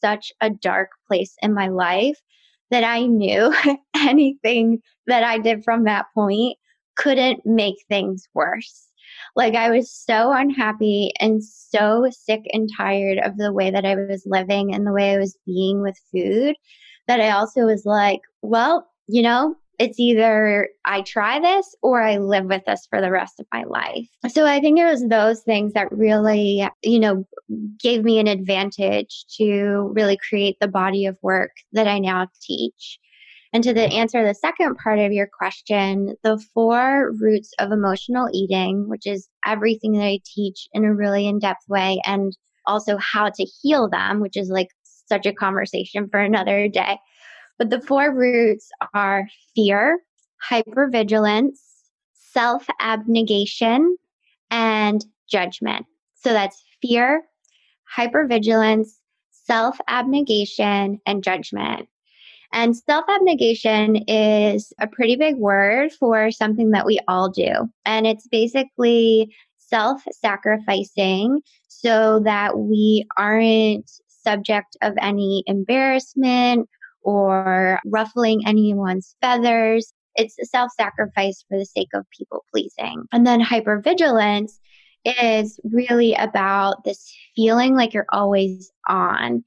such 0.00 0.32
a 0.40 0.50
dark 0.50 0.90
place 1.06 1.34
in 1.42 1.54
my 1.54 1.68
life 1.68 2.18
that 2.70 2.84
I 2.84 3.06
knew 3.06 3.54
anything 3.96 4.80
that 5.06 5.24
I 5.24 5.38
did 5.38 5.64
from 5.64 5.84
that 5.84 6.06
point 6.14 6.56
couldn't 6.96 7.40
make 7.44 7.76
things 7.88 8.28
worse. 8.34 8.86
Like 9.36 9.54
I 9.54 9.70
was 9.70 9.90
so 9.90 10.32
unhappy 10.32 11.12
and 11.20 11.42
so 11.42 12.08
sick 12.10 12.42
and 12.52 12.68
tired 12.76 13.18
of 13.18 13.36
the 13.38 13.52
way 13.52 13.70
that 13.70 13.84
I 13.84 13.94
was 13.94 14.22
living 14.26 14.74
and 14.74 14.86
the 14.86 14.92
way 14.92 15.14
I 15.14 15.18
was 15.18 15.38
being 15.46 15.80
with 15.80 15.96
food 16.12 16.56
that 17.06 17.20
I 17.20 17.30
also 17.30 17.62
was 17.62 17.84
like, 17.86 18.20
well, 18.42 18.86
you 19.08 19.22
know, 19.22 19.54
it's 19.78 19.98
either 19.98 20.68
I 20.84 21.02
try 21.02 21.40
this 21.40 21.74
or 21.82 22.02
I 22.02 22.18
live 22.18 22.46
with 22.46 22.64
this 22.66 22.86
for 22.90 23.00
the 23.00 23.12
rest 23.12 23.38
of 23.38 23.46
my 23.52 23.64
life. 23.64 24.08
So 24.28 24.44
I 24.44 24.60
think 24.60 24.78
it 24.78 24.84
was 24.84 25.06
those 25.06 25.40
things 25.42 25.72
that 25.74 25.90
really, 25.92 26.68
you 26.82 26.98
know, 26.98 27.24
gave 27.78 28.04
me 28.04 28.18
an 28.18 28.26
advantage 28.26 29.24
to 29.36 29.92
really 29.94 30.18
create 30.28 30.56
the 30.60 30.68
body 30.68 31.06
of 31.06 31.16
work 31.22 31.52
that 31.72 31.86
I 31.86 32.00
now 32.00 32.26
teach. 32.42 32.98
And 33.52 33.64
to 33.64 33.72
the 33.72 33.84
answer 33.84 34.26
the 34.26 34.34
second 34.34 34.76
part 34.76 34.98
of 34.98 35.12
your 35.12 35.28
question, 35.38 36.16
the 36.22 36.38
four 36.52 37.12
roots 37.18 37.52
of 37.58 37.72
emotional 37.72 38.28
eating, 38.32 38.88
which 38.88 39.06
is 39.06 39.28
everything 39.46 39.92
that 39.92 40.04
I 40.04 40.18
teach 40.24 40.68
in 40.72 40.84
a 40.84 40.94
really 40.94 41.26
in-depth 41.26 41.66
way 41.68 42.00
and 42.04 42.36
also 42.66 42.98
how 42.98 43.30
to 43.30 43.46
heal 43.62 43.88
them, 43.88 44.20
which 44.20 44.36
is 44.36 44.50
like 44.50 44.68
such 45.08 45.24
a 45.24 45.32
conversation 45.32 46.08
for 46.10 46.20
another 46.20 46.68
day. 46.68 46.98
But 47.58 47.70
the 47.70 47.80
four 47.80 48.14
roots 48.14 48.70
are 48.94 49.26
fear, 49.54 50.00
hypervigilance, 50.48 51.58
self 52.14 52.66
abnegation, 52.80 53.96
and 54.50 55.04
judgment. 55.28 55.86
So 56.14 56.32
that's 56.32 56.62
fear, 56.80 57.24
hypervigilance, 57.96 58.88
self 59.30 59.78
abnegation, 59.88 61.00
and 61.06 61.22
judgment. 61.22 61.88
And 62.52 62.76
self 62.76 63.04
abnegation 63.08 63.96
is 64.08 64.72
a 64.80 64.86
pretty 64.86 65.16
big 65.16 65.36
word 65.36 65.92
for 65.92 66.30
something 66.30 66.70
that 66.70 66.86
we 66.86 67.00
all 67.08 67.28
do. 67.28 67.68
And 67.84 68.06
it's 68.06 68.26
basically 68.28 69.34
self 69.56 70.02
sacrificing 70.12 71.42
so 71.66 72.20
that 72.20 72.58
we 72.58 73.06
aren't 73.18 73.90
subject 74.08 74.76
of 74.82 74.94
any 75.00 75.42
embarrassment 75.46 76.68
or 77.08 77.80
ruffling 77.86 78.42
anyone's 78.46 79.16
feathers. 79.22 79.94
It's 80.16 80.36
self 80.50 80.70
sacrifice 80.76 81.42
for 81.48 81.58
the 81.58 81.64
sake 81.64 81.88
of 81.94 82.04
people 82.16 82.44
pleasing. 82.52 83.04
And 83.12 83.26
then 83.26 83.40
hypervigilance 83.40 84.58
is 85.06 85.58
really 85.64 86.12
about 86.14 86.84
this 86.84 87.10
feeling 87.34 87.74
like 87.74 87.94
you're 87.94 88.06
always 88.12 88.70
on. 88.88 89.42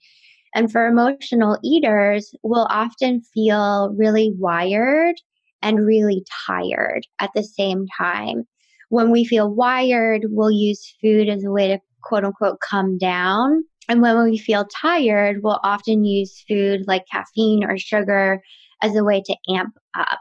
And 0.55 0.71
for 0.71 0.87
emotional 0.87 1.59
eaters, 1.63 2.33
we'll 2.41 2.67
often 2.69 3.21
feel 3.33 3.93
really 3.95 4.33
wired 4.37 5.15
and 5.61 5.85
really 5.85 6.25
tired 6.47 7.05
at 7.19 7.29
the 7.35 7.43
same 7.43 7.85
time. 7.95 8.45
When 8.89 9.11
we 9.11 9.23
feel 9.23 9.53
wired, 9.53 10.23
we'll 10.29 10.51
use 10.51 10.95
food 10.99 11.29
as 11.29 11.43
a 11.43 11.51
way 11.51 11.67
to 11.67 11.79
quote 12.01 12.25
unquote 12.25 12.57
come 12.59 12.97
down. 12.97 13.63
And 13.89 14.01
when 14.01 14.23
we 14.23 14.37
feel 14.37 14.65
tired, 14.81 15.41
we'll 15.43 15.59
often 15.63 16.05
use 16.05 16.43
food 16.47 16.81
like 16.87 17.05
caffeine 17.11 17.63
or 17.63 17.77
sugar 17.77 18.41
as 18.81 18.95
a 18.95 19.03
way 19.03 19.21
to 19.25 19.35
amp 19.49 19.73
up. 19.97 20.19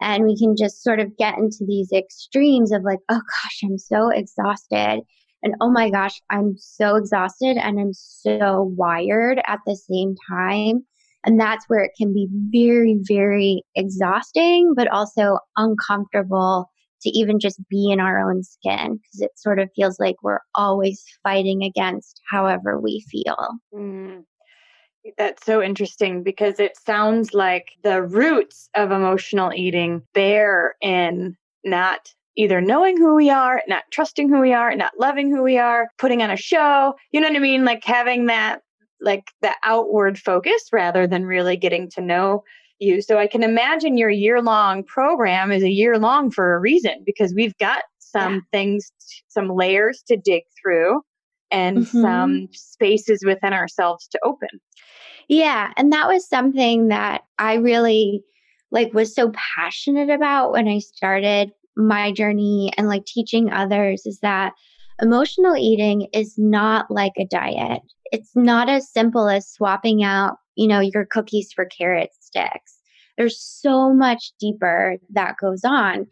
And 0.00 0.24
we 0.24 0.38
can 0.38 0.54
just 0.56 0.82
sort 0.82 1.00
of 1.00 1.16
get 1.16 1.38
into 1.38 1.64
these 1.66 1.90
extremes 1.92 2.72
of 2.72 2.82
like, 2.82 2.98
oh 3.08 3.20
gosh, 3.20 3.60
I'm 3.64 3.78
so 3.78 4.10
exhausted. 4.10 5.00
And 5.42 5.54
oh 5.60 5.70
my 5.70 5.90
gosh, 5.90 6.20
I'm 6.30 6.56
so 6.58 6.96
exhausted 6.96 7.56
and 7.56 7.78
I'm 7.78 7.92
so 7.92 8.72
wired 8.76 9.40
at 9.46 9.60
the 9.66 9.76
same 9.76 10.14
time. 10.28 10.84
And 11.26 11.40
that's 11.40 11.64
where 11.68 11.82
it 11.82 11.92
can 11.96 12.12
be 12.12 12.28
very, 12.50 12.98
very 13.02 13.62
exhausting, 13.74 14.74
but 14.76 14.88
also 14.88 15.38
uncomfortable 15.56 16.70
to 17.04 17.10
even 17.10 17.38
just 17.38 17.60
be 17.68 17.90
in 17.90 18.00
our 18.00 18.28
own 18.28 18.42
skin 18.42 18.96
because 18.96 19.20
it 19.20 19.30
sort 19.36 19.58
of 19.58 19.70
feels 19.76 20.00
like 20.00 20.16
we're 20.22 20.40
always 20.54 21.04
fighting 21.22 21.62
against 21.62 22.20
however 22.28 22.80
we 22.80 23.04
feel. 23.08 23.48
Mm. 23.74 24.24
That's 25.18 25.44
so 25.44 25.62
interesting 25.62 26.22
because 26.22 26.58
it 26.58 26.78
sounds 26.78 27.34
like 27.34 27.72
the 27.82 28.02
roots 28.02 28.70
of 28.74 28.90
emotional 28.90 29.52
eating 29.54 30.02
bear 30.14 30.76
in 30.80 31.36
not 31.62 32.08
either 32.36 32.60
knowing 32.60 32.96
who 32.96 33.14
we 33.14 33.30
are, 33.30 33.62
not 33.68 33.84
trusting 33.92 34.28
who 34.28 34.40
we 34.40 34.52
are, 34.52 34.74
not 34.74 34.92
loving 34.98 35.30
who 35.30 35.42
we 35.42 35.58
are, 35.58 35.88
putting 35.98 36.22
on 36.22 36.30
a 36.30 36.36
show. 36.36 36.94
You 37.12 37.20
know 37.20 37.28
what 37.28 37.36
I 37.36 37.40
mean? 37.40 37.64
Like 37.64 37.84
having 37.84 38.26
that 38.26 38.62
like 39.00 39.30
the 39.42 39.52
outward 39.64 40.18
focus 40.18 40.68
rather 40.72 41.06
than 41.06 41.26
really 41.26 41.56
getting 41.56 41.90
to 41.90 42.00
know 42.00 42.42
you. 42.84 43.02
So 43.02 43.18
I 43.18 43.26
can 43.26 43.42
imagine 43.42 43.96
your 43.96 44.10
year 44.10 44.40
long 44.42 44.84
program 44.84 45.50
is 45.50 45.62
a 45.62 45.70
year 45.70 45.98
long 45.98 46.30
for 46.30 46.54
a 46.54 46.60
reason 46.60 47.02
because 47.04 47.34
we've 47.34 47.56
got 47.58 47.82
some 47.98 48.34
yeah. 48.34 48.40
things, 48.52 48.92
some 49.28 49.48
layers 49.48 50.02
to 50.08 50.16
dig 50.16 50.42
through 50.60 51.02
and 51.50 51.78
mm-hmm. 51.78 52.02
some 52.02 52.48
spaces 52.52 53.22
within 53.24 53.52
ourselves 53.52 54.08
to 54.08 54.18
open. 54.24 54.48
Yeah. 55.28 55.72
And 55.76 55.92
that 55.92 56.08
was 56.08 56.28
something 56.28 56.88
that 56.88 57.22
I 57.38 57.54
really 57.54 58.22
like 58.70 58.92
was 58.92 59.14
so 59.14 59.32
passionate 59.56 60.10
about 60.10 60.52
when 60.52 60.68
I 60.68 60.78
started 60.78 61.52
my 61.76 62.12
journey 62.12 62.72
and 62.76 62.88
like 62.88 63.04
teaching 63.06 63.52
others 63.52 64.06
is 64.06 64.18
that 64.20 64.52
emotional 65.00 65.56
eating 65.56 66.08
is 66.12 66.34
not 66.36 66.90
like 66.90 67.12
a 67.18 67.26
diet. 67.26 67.82
It's 68.12 68.30
not 68.34 68.68
as 68.68 68.92
simple 68.92 69.28
as 69.28 69.50
swapping 69.50 70.02
out, 70.04 70.36
you 70.56 70.68
know, 70.68 70.80
your 70.80 71.06
cookies 71.06 71.52
for 71.52 71.64
carrot 71.64 72.10
sticks. 72.20 72.78
There's 73.16 73.40
so 73.40 73.92
much 73.92 74.32
deeper 74.40 74.96
that 75.10 75.36
goes 75.40 75.62
on. 75.64 76.06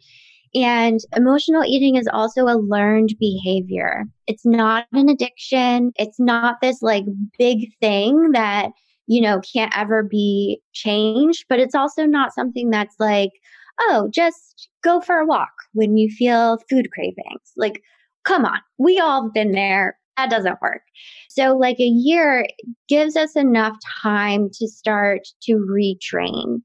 And 0.55 0.99
emotional 1.15 1.63
eating 1.65 1.95
is 1.95 2.07
also 2.11 2.45
a 2.45 2.59
learned 2.59 3.15
behavior. 3.19 4.05
It's 4.27 4.45
not 4.45 4.85
an 4.93 5.09
addiction. 5.09 5.91
It's 5.95 6.19
not 6.19 6.61
this 6.61 6.81
like 6.81 7.05
big 7.39 7.69
thing 7.81 8.31
that, 8.33 8.69
you 9.07 9.19
know, 9.19 9.41
can't 9.41 9.75
ever 9.75 10.03
be 10.03 10.61
changed, 10.73 11.45
but 11.49 11.59
it's 11.59 11.75
also 11.75 12.03
not 12.05 12.33
something 12.33 12.69
that's 12.69 12.95
like, 12.99 13.31
oh, 13.79 14.09
just 14.13 14.69
go 14.83 15.01
for 15.01 15.17
a 15.17 15.25
walk 15.25 15.51
when 15.73 15.97
you 15.97 16.09
feel 16.09 16.59
food 16.69 16.87
cravings. 16.91 17.51
Like, 17.57 17.81
come 18.23 18.45
on, 18.45 18.59
we 18.77 18.99
all 18.99 19.31
been 19.33 19.53
there. 19.53 19.97
That 20.17 20.29
doesn't 20.29 20.61
work. 20.61 20.81
So, 21.29 21.57
like 21.57 21.79
a 21.79 21.83
year 21.83 22.47
gives 22.87 23.15
us 23.15 23.35
enough 23.35 23.77
time 24.01 24.49
to 24.53 24.67
start 24.67 25.21
to 25.43 25.53
retrain, 25.53 26.61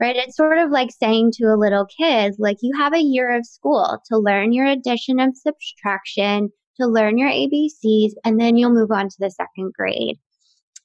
right? 0.00 0.16
It's 0.16 0.36
sort 0.36 0.58
of 0.58 0.70
like 0.70 0.90
saying 0.90 1.32
to 1.36 1.46
a 1.46 1.58
little 1.58 1.86
kid, 1.86 2.34
like, 2.38 2.58
you 2.62 2.76
have 2.76 2.94
a 2.94 3.02
year 3.02 3.36
of 3.36 3.46
school 3.46 3.98
to 4.10 4.18
learn 4.18 4.52
your 4.52 4.66
addition 4.66 5.18
and 5.18 5.36
subtraction, 5.36 6.50
to 6.80 6.86
learn 6.86 7.18
your 7.18 7.30
ABCs, 7.30 8.12
and 8.24 8.40
then 8.40 8.56
you'll 8.56 8.72
move 8.72 8.92
on 8.92 9.08
to 9.08 9.16
the 9.18 9.30
second 9.30 9.72
grade. 9.72 10.18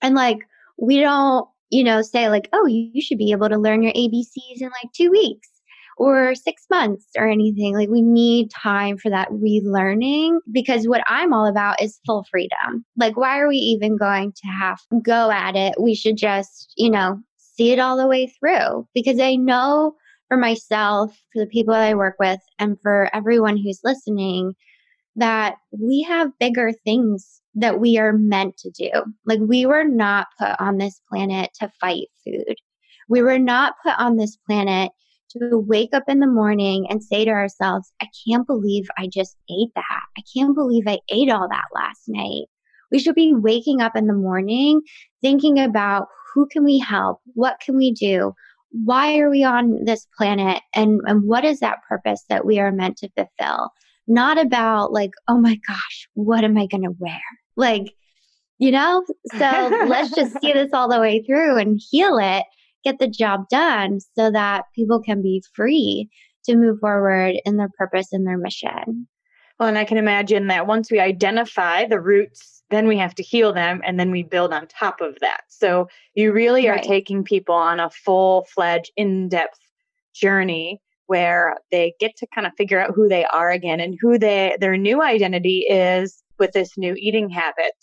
And 0.02 0.16
like, 0.16 0.40
we 0.78 1.00
don't 1.00 1.48
you 1.70 1.84
know, 1.84 2.02
say 2.02 2.30
like, 2.30 2.50
oh, 2.52 2.66
you, 2.66 3.00
should 3.02 3.18
be 3.18 3.32
able 3.32 3.48
to 3.48 3.58
learn 3.58 3.84
your 3.84 3.94
ABCs 3.94 4.60
in 4.60 4.70
like 4.70 4.92
two 4.96 5.12
weeks 5.12 5.50
or 6.00 6.34
six 6.34 6.66
months 6.72 7.06
or 7.18 7.28
anything. 7.28 7.76
Like 7.76 7.90
we 7.90 8.02
need 8.02 8.50
time 8.50 8.98
for 8.98 9.10
that 9.10 9.30
relearning 9.30 10.40
because 10.52 10.88
what 10.88 11.04
I'm 11.08 11.34
all 11.34 11.46
about 11.46 11.82
is 11.82 12.00
full 12.06 12.26
freedom. 12.32 12.86
Like, 12.98 13.18
why 13.18 13.38
are 13.38 13.50
we 13.50 13.58
even 13.58 13.98
going 13.98 14.32
to 14.32 14.48
have 14.48 14.80
to 14.92 15.02
go 15.02 15.30
at 15.30 15.58
it? 15.58 15.76
We 15.80 15.94
should 15.94 16.16
just, 16.16 16.74
you 16.78 16.90
know, 16.90 17.20
see 17.38 17.72
it 17.72 17.80
all 17.80 17.98
the 17.98 18.08
way 18.08 18.34
through 18.40 18.88
because 18.94 19.20
I 19.20 19.36
know 19.36 19.94
for 20.30 20.38
myself, 20.38 21.12
for 21.34 21.44
the 21.44 21.50
people 21.50 21.74
that 21.74 21.84
I 21.84 21.96
work 21.96 22.16
with, 22.20 22.40
and 22.60 22.78
for 22.82 23.10
everyone 23.14 23.58
who's 23.58 23.82
listening, 23.84 24.54
that 25.18 25.56
we 25.72 26.04
have 26.08 26.38
bigger 26.40 26.72
things 26.86 27.42
that 27.56 27.80
we 27.80 27.98
are 27.98 28.14
meant 28.14 28.56
to 28.60 28.70
do. 28.70 28.92
Like, 29.26 29.40
we 29.42 29.66
were 29.66 29.84
not 29.84 30.28
put 30.38 30.52
on 30.60 30.78
this 30.78 31.02
planet 31.10 31.50
to 31.60 31.70
fight 31.82 32.08
food. 32.24 32.56
We 33.10 33.22
were 33.22 33.40
not 33.40 33.74
put 33.84 34.00
on 34.00 34.16
this 34.16 34.38
planet 34.48 34.92
to 35.32 35.58
wake 35.58 35.94
up 35.94 36.04
in 36.08 36.20
the 36.20 36.28
morning 36.28 36.88
and 36.90 37.04
say 37.04 37.26
to 37.26 37.32
ourselves, 37.32 37.92
I 38.02 38.08
can't 38.28 38.48
believe 38.48 38.88
I 38.98 39.08
just 39.08 39.36
ate 39.50 39.72
that. 39.76 40.02
I 40.18 40.22
can't 40.34 40.56
believe 40.56 40.84
I 40.88 41.00
ate 41.10 41.30
all 41.30 41.48
that 41.48 41.66
last 41.74 42.04
night. 42.08 42.46
We 42.92 43.00
should 43.00 43.16
be 43.16 43.34
waking 43.34 43.82
up 43.82 43.96
in 43.96 44.08
the 44.08 44.14
morning 44.14 44.82
thinking 45.22 45.60
about 45.60 46.08
who 46.34 46.48
can 46.48 46.64
we 46.64 46.80
help? 46.80 47.20
What 47.34 47.60
can 47.60 47.78
we 47.78 47.92
do? 47.92 48.34
Why 48.72 49.20
are 49.20 49.30
we 49.30 49.44
on 49.44 49.84
this 49.86 50.08
planet? 50.18 50.62
And, 50.74 51.02
and 51.06 51.24
what 51.24 51.46
is 51.46 51.60
that 51.60 51.80
purpose 51.88 52.24
that 52.30 52.46
we 52.46 52.60
are 52.60 52.72
meant 52.72 52.98
to 52.98 53.10
fulfill? 53.16 53.72
Not 54.08 54.40
about 54.40 54.92
like, 54.92 55.12
oh 55.28 55.40
my 55.40 55.60
gosh, 55.68 56.08
what 56.14 56.44
am 56.44 56.58
I 56.58 56.66
going 56.66 56.84
to 56.84 56.96
wear? 56.98 57.20
Like, 57.56 57.94
you 58.58 58.72
know, 58.72 59.04
so 59.38 59.38
let's 59.88 60.14
just 60.16 60.40
see 60.42 60.54
this 60.54 60.72
all 60.74 60.90
the 60.90 61.00
way 61.00 61.24
through 61.24 61.58
and 61.58 61.80
heal 61.92 62.18
it 62.18 62.46
get 62.84 63.00
the 63.00 63.08
job 63.08 63.48
done 63.50 64.00
so 64.16 64.32
that 64.32 64.66
people 64.76 65.02
can 65.02 65.22
be 65.22 65.44
free 65.54 66.10
to 66.46 66.56
move 66.56 66.80
forward 66.80 67.36
in 67.46 67.58
their 67.58 67.70
purpose 67.78 68.08
and 68.12 68.26
their 68.26 68.38
mission. 68.38 69.08
Well, 69.60 69.68
and 69.68 69.78
I 69.78 69.84
can 69.84 69.98
imagine 69.98 70.48
that 70.48 70.68
once 70.68 70.90
we 70.90 71.00
identify 71.00 71.86
the 71.86 72.00
roots, 72.00 72.64
then 72.70 72.88
we 72.88 72.98
have 72.98 73.14
to 73.16 73.24
heal 73.24 73.52
them 73.52 73.82
and 73.86 74.00
then 74.00 74.10
we 74.10 74.24
build 74.24 74.54
on 74.54 74.68
top 74.68 75.02
of 75.02 75.18
that. 75.20 75.42
So 75.50 75.90
you 76.16 76.32
really 76.32 76.68
are 76.70 76.76
right. 76.76 76.84
taking 76.84 77.24
people 77.24 77.56
on 77.56 77.80
a 77.80 77.90
full 77.90 78.48
fledged, 78.54 78.92
in 78.96 79.28
depth 79.28 79.60
journey 80.14 80.80
where 81.08 81.58
they 81.72 81.94
get 82.00 82.16
to 82.18 82.28
kind 82.34 82.48
of 82.48 82.54
figure 82.58 82.80
out 82.80 82.94
who 82.96 83.10
they 83.10 83.26
are 83.26 83.50
again 83.50 83.80
and 83.80 83.98
who 84.00 84.18
they, 84.18 84.56
their 84.60 84.78
new 84.78 85.02
identity 85.02 85.66
is 85.70 86.24
with 86.38 86.52
this 86.52 86.78
new 86.78 86.94
eating 86.98 87.30
habit. 87.30 87.74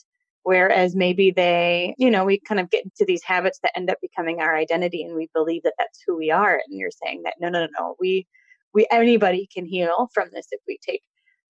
Whereas 0.46 0.94
maybe 0.94 1.32
they, 1.32 1.96
you 1.98 2.08
know, 2.08 2.24
we 2.24 2.38
kind 2.38 2.60
of 2.60 2.70
get 2.70 2.84
into 2.84 3.04
these 3.04 3.24
habits 3.24 3.58
that 3.64 3.76
end 3.76 3.90
up 3.90 3.98
becoming 4.00 4.40
our 4.40 4.54
identity 4.54 5.02
and 5.02 5.16
we 5.16 5.28
believe 5.34 5.64
that 5.64 5.74
that's 5.76 6.00
who 6.06 6.16
we 6.16 6.30
are. 6.30 6.62
And 6.64 6.78
you're 6.78 6.92
saying 7.04 7.22
that 7.24 7.34
no, 7.40 7.48
no, 7.48 7.62
no, 7.62 7.68
no, 7.76 7.96
we, 7.98 8.28
we, 8.72 8.86
anybody 8.92 9.48
can 9.52 9.66
heal 9.66 10.08
from 10.14 10.28
this 10.32 10.46
if 10.52 10.60
we 10.68 10.78
take 10.86 11.02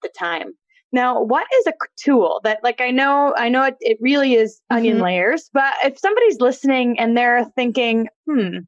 the 0.02 0.08
time. 0.18 0.54
Now, 0.92 1.20
what 1.20 1.46
is 1.58 1.66
a 1.66 1.74
tool 2.02 2.40
that, 2.44 2.60
like, 2.64 2.80
I 2.80 2.90
know, 2.90 3.34
I 3.36 3.50
know 3.50 3.64
it, 3.64 3.76
it 3.80 3.98
really 4.00 4.32
is 4.32 4.62
onion 4.70 4.94
mm-hmm. 4.94 5.04
layers, 5.04 5.50
but 5.52 5.74
if 5.84 5.98
somebody's 5.98 6.40
listening 6.40 6.98
and 6.98 7.14
they're 7.14 7.44
thinking, 7.54 8.08
hmm, 8.26 8.60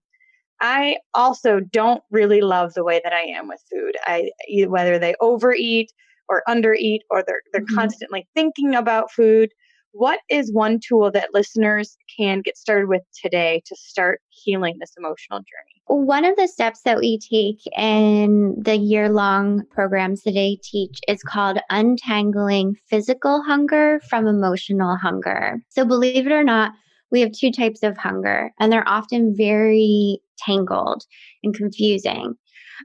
I 0.61 0.99
also 1.15 1.61
don't 1.61 2.03
really 2.11 2.43
love 2.43 2.75
the 2.75 2.85
way 2.85 3.01
that 3.03 3.15
I 3.15 3.23
am 3.23 3.49
with 3.49 3.63
food. 3.73 3.97
I 4.05 4.29
whether 4.67 4.99
they 4.99 5.15
overeat 5.23 5.91
or 6.29 6.43
undereat 6.47 7.01
or 7.09 7.25
they're 7.27 7.41
they're 7.55 7.63
mm-hmm. 7.63 7.77
constantly 7.77 8.29
thinking 8.35 8.75
about 8.75 9.11
food. 9.11 9.53
What 9.93 10.21
is 10.29 10.53
one 10.53 10.81
tool 10.87 11.11
that 11.13 11.35
listeners 11.35 11.97
can 12.17 12.43
get 12.43 12.57
started 12.57 12.89
with 12.89 13.03
today 13.21 13.63
to 13.67 13.77
start 13.77 14.21
healing 14.29 14.77
this 14.79 14.93
emotional 14.99 15.39
journey? 15.39 15.83
One 15.87 16.25
of 16.25 16.37
the 16.37 16.47
steps 16.47 16.83
that 16.83 16.99
we 16.99 17.19
take 17.19 17.61
in 17.77 18.55
the 18.63 18.77
year 18.77 19.09
long 19.09 19.63
programs 19.71 20.23
that 20.23 20.37
I 20.37 20.57
teach 20.63 20.99
is 21.09 21.23
called 21.23 21.59
untangling 21.71 22.77
physical 22.91 23.43
hunger 23.43 24.01
from 24.09 24.27
emotional 24.27 24.97
hunger. 24.97 25.63
So, 25.71 25.87
believe 25.87 26.27
it 26.27 26.33
or 26.33 26.45
not, 26.45 26.73
we 27.11 27.21
have 27.23 27.33
two 27.33 27.51
types 27.51 27.83
of 27.83 27.97
hunger, 27.97 28.51
and 28.61 28.71
they're 28.71 28.89
often 28.89 29.35
very 29.35 30.21
tangled 30.39 31.05
and 31.43 31.55
confusing. 31.55 32.35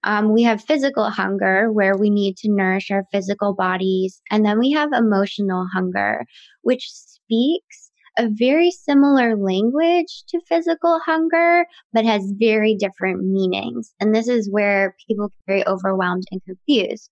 Um, 0.03 0.33
we 0.33 0.43
have 0.43 0.63
physical 0.63 1.09
hunger 1.09 1.71
where 1.71 1.97
we 1.97 2.09
need 2.09 2.37
to 2.37 2.51
nourish 2.51 2.91
our 2.91 3.05
physical 3.11 3.53
bodies. 3.53 4.21
And 4.31 4.45
then 4.45 4.59
we 4.59 4.71
have 4.71 4.91
emotional 4.93 5.67
hunger, 5.73 6.25
which 6.61 6.89
speaks 6.89 7.91
a 8.17 8.27
very 8.29 8.69
similar 8.71 9.35
language 9.35 10.23
to 10.29 10.39
physical 10.47 10.99
hunger, 11.05 11.65
but 11.93 12.05
has 12.05 12.33
very 12.37 12.75
different 12.75 13.23
meanings. 13.23 13.93
And 13.99 14.13
this 14.13 14.27
is 14.27 14.49
where 14.51 14.95
people 15.07 15.29
get 15.29 15.47
very 15.47 15.67
overwhelmed 15.67 16.23
and 16.31 16.41
confused. 16.43 17.09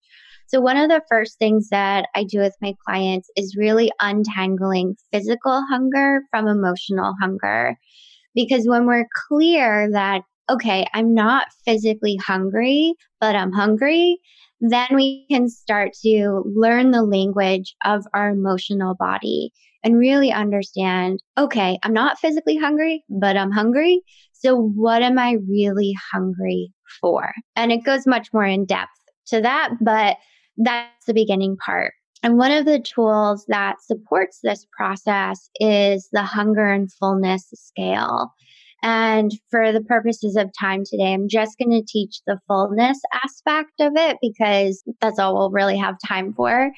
So, 0.47 0.59
one 0.59 0.77
of 0.77 0.89
the 0.89 1.01
first 1.09 1.39
things 1.39 1.69
that 1.69 2.07
I 2.13 2.25
do 2.25 2.39
with 2.39 2.55
my 2.61 2.73
clients 2.85 3.31
is 3.35 3.55
really 3.57 3.91
untangling 4.01 4.95
physical 5.11 5.63
hunger 5.69 6.23
from 6.29 6.47
emotional 6.47 7.13
hunger. 7.21 7.77
Because 8.35 8.65
when 8.65 8.85
we're 8.85 9.07
clear 9.27 9.89
that 9.91 10.23
okay, 10.51 10.87
I'm 10.93 11.13
not 11.13 11.47
physically 11.65 12.17
hungry, 12.17 12.93
but 13.19 13.35
I'm 13.35 13.51
hungry, 13.51 14.19
then 14.59 14.87
we 14.91 15.25
can 15.29 15.49
start 15.49 15.91
to 16.03 16.43
learn 16.45 16.91
the 16.91 17.01
language 17.01 17.75
of 17.83 18.05
our 18.13 18.29
emotional 18.29 18.95
body 18.95 19.51
and 19.83 19.97
really 19.97 20.31
understand, 20.31 21.19
okay, 21.37 21.79
I'm 21.83 21.93
not 21.93 22.19
physically 22.19 22.57
hungry, 22.57 23.03
but 23.09 23.35
I'm 23.35 23.51
hungry. 23.51 24.01
So 24.33 24.55
what 24.55 25.01
am 25.01 25.17
I 25.17 25.37
really 25.49 25.95
hungry 26.11 26.71
for? 26.99 27.31
And 27.55 27.71
it 27.71 27.83
goes 27.83 28.05
much 28.05 28.27
more 28.33 28.45
in 28.45 28.65
depth 28.65 28.89
to 29.27 29.41
that, 29.41 29.71
but 29.81 30.17
that's 30.57 31.05
the 31.07 31.13
beginning 31.13 31.57
part. 31.57 31.93
And 32.23 32.37
one 32.37 32.51
of 32.51 32.65
the 32.65 32.79
tools 32.79 33.45
that 33.47 33.81
supports 33.81 34.39
this 34.43 34.67
process 34.77 35.49
is 35.59 36.07
the 36.11 36.21
hunger 36.21 36.67
and 36.67 36.91
fullness 36.93 37.47
scale. 37.55 38.31
And 38.83 39.31
for 39.49 39.71
the 39.71 39.81
purposes 39.81 40.35
of 40.35 40.49
time 40.59 40.83
today, 40.85 41.13
I'm 41.13 41.27
just 41.29 41.57
going 41.59 41.71
to 41.71 41.85
teach 41.87 42.21
the 42.25 42.39
fullness 42.47 42.99
aspect 43.23 43.79
of 43.79 43.93
it 43.95 44.17
because 44.21 44.83
that's 44.99 45.19
all 45.19 45.35
we'll 45.35 45.51
really 45.51 45.77
have 45.77 45.95
time 46.05 46.33
for. 46.33 46.71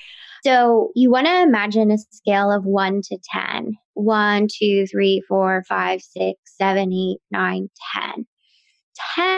So 0.45 0.91
you 0.95 1.09
want 1.09 1.27
to 1.27 1.41
imagine 1.41 1.91
a 1.91 1.97
scale 2.11 2.51
of 2.51 2.65
one 2.65 3.01
to 3.03 3.17
10. 3.31 3.73
One, 3.93 4.47
two, 4.53 4.85
three, 4.87 5.21
four, 5.27 5.63
five, 5.69 6.01
six, 6.01 6.39
seven, 6.57 6.91
eight, 6.91 7.19
nine, 7.31 7.69
10. 7.93 8.25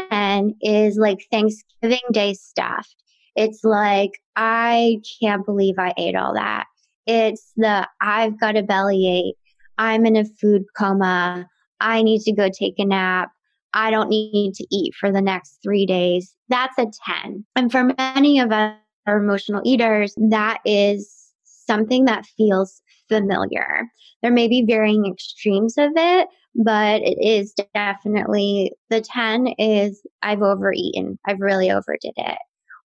10 0.10 0.56
is 0.62 0.98
like 0.98 1.20
Thanksgiving 1.32 2.00
Day 2.12 2.34
stuff. 2.34 2.88
It's 3.36 3.64
like, 3.64 4.20
I 4.36 5.02
can't 5.22 5.46
believe 5.46 5.76
I 5.78 5.94
ate 5.98 6.16
all 6.16 6.34
that. 6.34 6.66
It's 7.06 7.52
the 7.56 7.88
I've 8.02 8.40
got 8.40 8.58
a 8.58 8.64
bellyache. 8.64 9.36
I'm 9.78 10.06
in 10.06 10.16
a 10.16 10.26
food 10.26 10.64
coma. 10.76 11.48
I 11.80 12.04
need 12.04 12.22
to 12.22 12.34
go 12.34 12.50
take 12.50 12.76
a 12.78 12.86
nap. 12.86 13.30
I 13.74 13.92
don't 13.92 14.10
need 14.10 14.54
to 14.56 14.68
eat 14.72 14.94
for 15.00 15.12
the 15.12 15.22
next 15.22 15.60
three 15.62 15.86
days. 15.86 16.34
That's 16.50 16.78
a 16.78 16.88
10. 17.24 17.46
And 17.56 17.72
for 17.72 17.92
many 17.98 18.40
of 18.40 18.52
us 18.52 18.76
are 19.06 19.18
emotional 19.18 19.62
eaters, 19.66 20.16
that 20.30 20.60
is 20.66 21.32
something 21.44 22.06
that 22.06 22.26
feels 22.38 22.82
familiar. 23.10 23.86
There 24.22 24.32
may 24.32 24.48
be 24.48 24.66
varying 24.66 25.06
extremes 25.06 25.78
of 25.78 25.92
it, 25.96 26.28
but 26.56 27.02
it 27.02 27.18
is 27.22 27.54
definitely 27.74 28.72
the 28.90 29.02
10 29.02 29.48
is 29.60 30.02
I've 30.24 30.42
overeaten. 30.42 31.20
I've 31.28 31.42
really 31.42 31.70
overdid 31.70 32.14
it. 32.16 32.38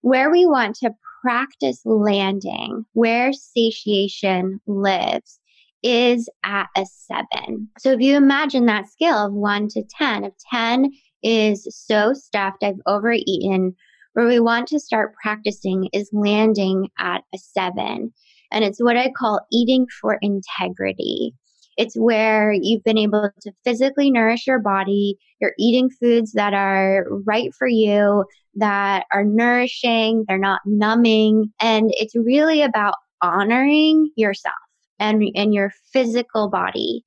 Where 0.03 0.31
we 0.31 0.47
want 0.47 0.77
to 0.77 0.91
practice 1.23 1.81
landing, 1.85 2.85
where 2.95 3.33
satiation 3.33 4.61
lives, 4.67 5.39
is 5.83 6.29
at 6.45 6.69
a 6.77 6.85
seven. 6.87 7.69
So 7.79 7.93
if 7.93 8.01
you 8.01 8.17
imagine 8.17 8.67
that 8.67 8.89
scale 8.89 9.27
of 9.27 9.33
one 9.33 9.69
to 9.69 9.83
10, 9.99 10.25
if 10.25 10.33
10 10.53 10.91
is 11.23 11.67
so 11.71 12.13
stuffed, 12.15 12.63
I've 12.63 12.81
overeaten, 12.87 13.75
where 14.15 14.27
we 14.27 14.41
want 14.41 14.69
to 14.69 14.81
start 14.81 15.15
practicing 15.23 15.89
is 15.93 16.11
landing 16.13 16.89
at 16.99 17.23
a 17.35 17.39
seven. 17.39 18.13
And 18.53 18.65
it's 18.65 18.83
what 18.83 18.97
I 18.97 19.11
call 19.17 19.41
eating 19.53 19.87
for 20.01 20.19
integrity. 20.21 21.35
It's 21.77 21.97
where 21.97 22.53
you've 22.53 22.85
been 22.85 22.99
able 22.99 23.31
to 23.41 23.53
physically 23.65 24.11
nourish 24.11 24.47
your 24.47 24.59
body. 24.59 25.17
You're 25.41 25.55
eating 25.59 25.89
foods 25.89 26.33
that 26.33 26.53
are 26.53 27.07
right 27.25 27.51
for 27.57 27.69
you, 27.69 28.25
that 28.57 29.07
are 29.13 29.25
nourishing, 29.25 30.25
they're 30.27 30.37
not 30.37 30.61
numbing. 30.67 31.53
And 31.61 31.91
it's 31.95 32.17
really 32.17 32.63
about 32.63 32.95
honoring 33.23 34.11
yourself 34.17 34.55
and, 35.01 35.25
and 35.35 35.53
your 35.53 35.73
physical 35.93 36.49
body. 36.49 37.05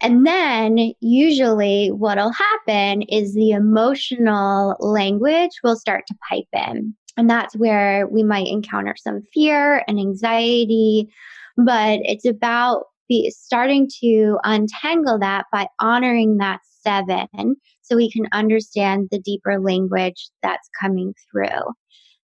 And 0.00 0.26
then 0.26 0.94
usually 1.00 1.88
what'll 1.88 2.32
happen 2.32 3.02
is 3.02 3.34
the 3.34 3.50
emotional 3.50 4.76
language 4.80 5.52
will 5.62 5.76
start 5.76 6.04
to 6.08 6.14
pipe 6.28 6.48
in. 6.52 6.94
And 7.16 7.30
that's 7.30 7.56
where 7.56 8.06
we 8.08 8.22
might 8.22 8.48
encounter 8.48 8.94
some 8.96 9.22
fear 9.32 9.84
and 9.86 9.98
anxiety, 9.98 11.08
but 11.56 12.00
it's 12.02 12.24
about 12.24 12.86
be 13.08 13.30
starting 13.30 13.88
to 14.00 14.38
untangle 14.42 15.18
that 15.18 15.44
by 15.52 15.66
honoring 15.80 16.38
that 16.38 16.60
seven 16.82 17.56
so 17.82 17.96
we 17.96 18.10
can 18.10 18.26
understand 18.32 19.08
the 19.10 19.18
deeper 19.18 19.60
language 19.60 20.30
that's 20.42 20.68
coming 20.80 21.14
through. 21.30 21.74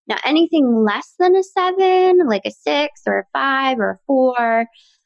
Now, 0.08 0.18
anything 0.24 0.86
less 0.86 1.16
than 1.20 1.36
a 1.36 1.44
seven, 1.44 2.28
like 2.28 2.46
a 2.46 2.52
six 2.52 3.02
or 3.06 3.20
a 3.20 3.26
five 3.34 3.80
or 3.80 3.92
a 3.92 4.00
four, 4.08 4.66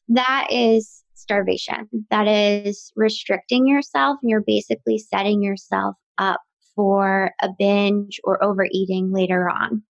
that 0.10 0.48
is 0.52 1.04
starvation. 1.16 1.88
That 2.10 2.28
is 2.28 2.92
restricting 2.96 3.68
yourself 3.68 4.18
and 4.22 4.30
you're 4.30 4.44
basically 4.46 4.98
setting 4.98 5.42
yourself 5.42 5.96
up 6.18 6.42
for 6.76 7.32
a 7.42 7.50
binge 7.58 8.20
or 8.24 8.44
overeating 8.44 9.12
later 9.12 9.50
on. 9.50 9.84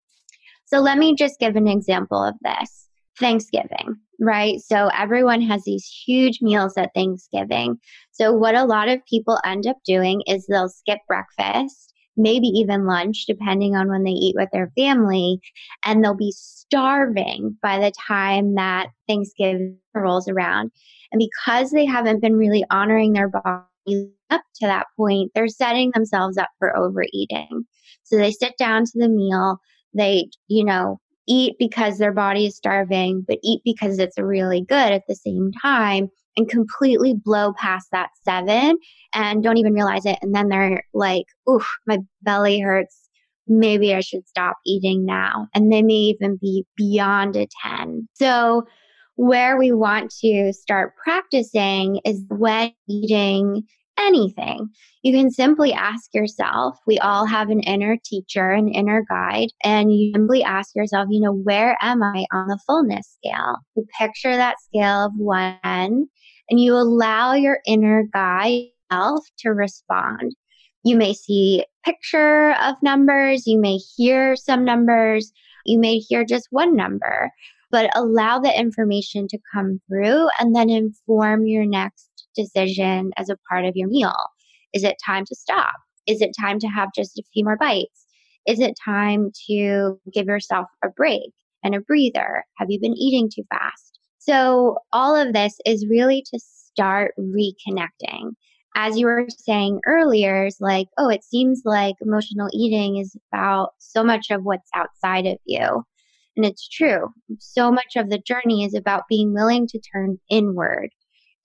So 0.65 0.79
let 0.79 0.97
me 0.97 1.15
just 1.15 1.39
give 1.39 1.55
an 1.55 1.67
example 1.67 2.23
of 2.23 2.35
this. 2.41 2.87
Thanksgiving, 3.19 3.97
right? 4.19 4.59
So 4.59 4.89
everyone 4.97 5.41
has 5.41 5.63
these 5.63 5.85
huge 6.05 6.39
meals 6.41 6.73
at 6.77 6.93
Thanksgiving. 6.95 7.77
So 8.11 8.33
what 8.33 8.55
a 8.55 8.65
lot 8.65 8.89
of 8.89 9.05
people 9.05 9.37
end 9.45 9.67
up 9.67 9.77
doing 9.85 10.23
is 10.27 10.47
they'll 10.47 10.69
skip 10.69 10.99
breakfast, 11.07 11.90
maybe 12.17 12.47
even 12.47 12.85
lunch, 12.85 13.25
depending 13.27 13.75
on 13.75 13.89
when 13.89 14.03
they 14.03 14.11
eat 14.11 14.35
with 14.37 14.49
their 14.51 14.71
family, 14.77 15.39
and 15.85 16.03
they'll 16.03 16.15
be 16.15 16.33
starving 16.35 17.57
by 17.61 17.79
the 17.79 17.91
time 18.07 18.55
that 18.55 18.87
Thanksgiving 19.07 19.77
rolls 19.93 20.27
around. 20.27 20.71
And 21.11 21.19
because 21.19 21.71
they 21.71 21.85
haven't 21.85 22.21
been 22.21 22.35
really 22.35 22.65
honoring 22.69 23.13
their 23.13 23.29
body 23.29 24.11
up 24.29 24.41
to 24.55 24.67
that 24.67 24.87
point, 24.97 25.31
they're 25.35 25.47
setting 25.47 25.91
themselves 25.93 26.37
up 26.37 26.49
for 26.59 26.75
overeating. 26.75 27.65
So 28.03 28.17
they 28.17 28.31
sit 28.31 28.57
down 28.57 28.85
to 28.85 28.91
the 28.95 29.09
meal, 29.09 29.59
they, 29.93 30.29
you 30.47 30.63
know, 30.63 30.99
eat 31.27 31.55
because 31.59 31.97
their 31.97 32.13
body 32.13 32.47
is 32.47 32.55
starving, 32.55 33.23
but 33.27 33.39
eat 33.43 33.61
because 33.63 33.99
it's 33.99 34.17
really 34.17 34.61
good 34.61 34.91
at 34.91 35.03
the 35.07 35.15
same 35.15 35.51
time 35.61 36.09
and 36.37 36.49
completely 36.49 37.13
blow 37.13 37.53
past 37.53 37.87
that 37.91 38.09
seven 38.23 38.77
and 39.13 39.43
don't 39.43 39.57
even 39.57 39.73
realize 39.73 40.05
it. 40.05 40.17
And 40.21 40.33
then 40.33 40.49
they're 40.49 40.83
like, 40.93 41.25
oof, 41.49 41.67
my 41.85 41.99
belly 42.21 42.59
hurts. 42.59 43.09
Maybe 43.47 43.93
I 43.93 43.99
should 44.01 44.27
stop 44.27 44.57
eating 44.65 45.05
now. 45.05 45.47
And 45.53 45.71
they 45.71 45.81
may 45.81 45.93
even 45.93 46.37
be 46.37 46.65
beyond 46.77 47.35
a 47.35 47.47
10. 47.65 48.07
So 48.13 48.63
where 49.15 49.57
we 49.57 49.71
want 49.71 50.13
to 50.21 50.53
start 50.53 50.93
practicing 51.03 51.99
is 52.05 52.23
when 52.29 52.71
eating 52.87 53.63
anything. 54.01 54.69
You 55.03 55.13
can 55.13 55.31
simply 55.31 55.73
ask 55.73 56.13
yourself, 56.13 56.77
we 56.85 56.99
all 56.99 57.25
have 57.25 57.49
an 57.49 57.61
inner 57.61 57.97
teacher, 58.03 58.51
an 58.51 58.67
inner 58.67 59.03
guide, 59.09 59.49
and 59.63 59.91
you 59.91 60.11
simply 60.13 60.43
ask 60.43 60.75
yourself, 60.75 61.07
you 61.09 61.21
know, 61.21 61.33
where 61.33 61.77
am 61.81 62.03
I 62.03 62.25
on 62.31 62.47
the 62.47 62.59
fullness 62.67 63.17
scale? 63.17 63.57
You 63.75 63.85
picture 63.99 64.35
that 64.35 64.61
scale 64.61 65.05
of 65.05 65.13
one 65.15 65.59
and 65.63 66.59
you 66.59 66.73
allow 66.73 67.33
your 67.33 67.59
inner 67.65 68.03
guide 68.13 68.65
self 68.91 69.25
to 69.39 69.49
respond. 69.49 70.35
You 70.83 70.97
may 70.97 71.13
see 71.13 71.65
picture 71.85 72.53
of 72.61 72.75
numbers, 72.81 73.47
you 73.47 73.59
may 73.59 73.77
hear 73.77 74.35
some 74.35 74.65
numbers, 74.65 75.31
you 75.65 75.79
may 75.79 75.97
hear 75.97 76.25
just 76.25 76.47
one 76.49 76.75
number, 76.75 77.31
but 77.71 77.89
allow 77.95 78.39
the 78.39 78.57
information 78.57 79.27
to 79.29 79.39
come 79.53 79.79
through 79.87 80.27
and 80.39 80.55
then 80.55 80.69
inform 80.69 81.45
your 81.45 81.65
next 81.65 82.09
decision 82.35 83.11
as 83.17 83.29
a 83.29 83.37
part 83.49 83.65
of 83.65 83.75
your 83.75 83.87
meal. 83.87 84.15
Is 84.73 84.83
it 84.83 84.97
time 85.05 85.25
to 85.25 85.35
stop? 85.35 85.75
Is 86.07 86.21
it 86.21 86.31
time 86.39 86.59
to 86.59 86.67
have 86.67 86.89
just 86.95 87.17
a 87.19 87.23
few 87.33 87.43
more 87.43 87.57
bites? 87.57 88.07
Is 88.47 88.59
it 88.59 88.73
time 88.83 89.31
to 89.47 89.99
give 90.11 90.25
yourself 90.25 90.67
a 90.83 90.89
break 90.89 91.31
and 91.63 91.75
a 91.75 91.81
breather? 91.81 92.43
Have 92.57 92.69
you 92.69 92.79
been 92.79 92.97
eating 92.97 93.29
too 93.33 93.43
fast? 93.49 93.99
So, 94.17 94.77
all 94.93 95.15
of 95.15 95.33
this 95.33 95.57
is 95.65 95.87
really 95.89 96.23
to 96.31 96.39
start 96.39 97.13
reconnecting. 97.19 98.31
As 98.75 98.97
you 98.97 99.05
were 99.05 99.27
saying 99.29 99.81
earlier, 99.85 100.45
is 100.45 100.57
like, 100.59 100.87
oh, 100.97 101.09
it 101.09 101.23
seems 101.23 101.63
like 101.65 101.95
emotional 102.01 102.49
eating 102.53 102.97
is 102.97 103.15
about 103.31 103.71
so 103.79 104.03
much 104.03 104.31
of 104.31 104.43
what's 104.43 104.69
outside 104.73 105.25
of 105.25 105.37
you. 105.45 105.83
And 106.37 106.45
it's 106.45 106.67
true. 106.69 107.09
So 107.39 107.71
much 107.71 107.95
of 107.97 108.09
the 108.09 108.19
journey 108.19 108.63
is 108.63 108.73
about 108.73 109.09
being 109.09 109.33
willing 109.33 109.67
to 109.67 109.79
turn 109.79 110.19
inward 110.29 110.89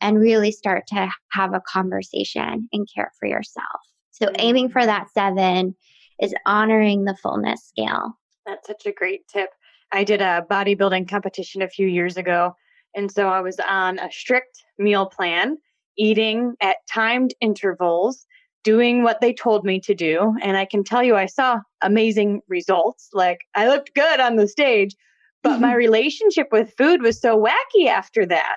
and 0.00 0.18
really 0.18 0.52
start 0.52 0.86
to 0.88 1.08
have 1.32 1.54
a 1.54 1.62
conversation 1.66 2.68
and 2.72 2.88
care 2.94 3.10
for 3.18 3.26
yourself. 3.26 3.80
So 4.10 4.26
mm-hmm. 4.26 4.36
aiming 4.38 4.68
for 4.70 4.84
that 4.84 5.08
seven 5.12 5.74
is 6.20 6.34
honoring 6.46 7.04
the 7.04 7.16
fullness 7.22 7.64
scale. 7.64 8.12
That's 8.46 8.66
such 8.66 8.86
a 8.86 8.92
great 8.92 9.26
tip. 9.28 9.50
I 9.92 10.04
did 10.04 10.20
a 10.20 10.44
bodybuilding 10.50 11.08
competition 11.08 11.62
a 11.62 11.68
few 11.68 11.86
years 11.86 12.16
ago. 12.16 12.54
And 12.94 13.10
so 13.10 13.28
I 13.28 13.40
was 13.40 13.58
on 13.68 13.98
a 13.98 14.10
strict 14.10 14.62
meal 14.78 15.06
plan, 15.06 15.58
eating 15.98 16.54
at 16.60 16.76
timed 16.90 17.34
intervals 17.40 18.26
doing 18.64 19.04
what 19.04 19.20
they 19.20 19.32
told 19.32 19.64
me 19.64 19.78
to 19.78 19.94
do. 19.94 20.34
And 20.42 20.56
I 20.56 20.64
can 20.64 20.82
tell 20.82 21.02
you, 21.02 21.14
I 21.14 21.26
saw 21.26 21.60
amazing 21.82 22.40
results. 22.48 23.10
Like 23.12 23.38
I 23.54 23.68
looked 23.68 23.94
good 23.94 24.18
on 24.18 24.36
the 24.36 24.48
stage, 24.48 24.96
but 25.42 25.60
my 25.60 25.74
relationship 25.86 26.48
with 26.50 26.74
food 26.76 27.00
was 27.02 27.20
so 27.20 27.40
wacky 27.40 27.86
after 27.86 28.26
that 28.26 28.56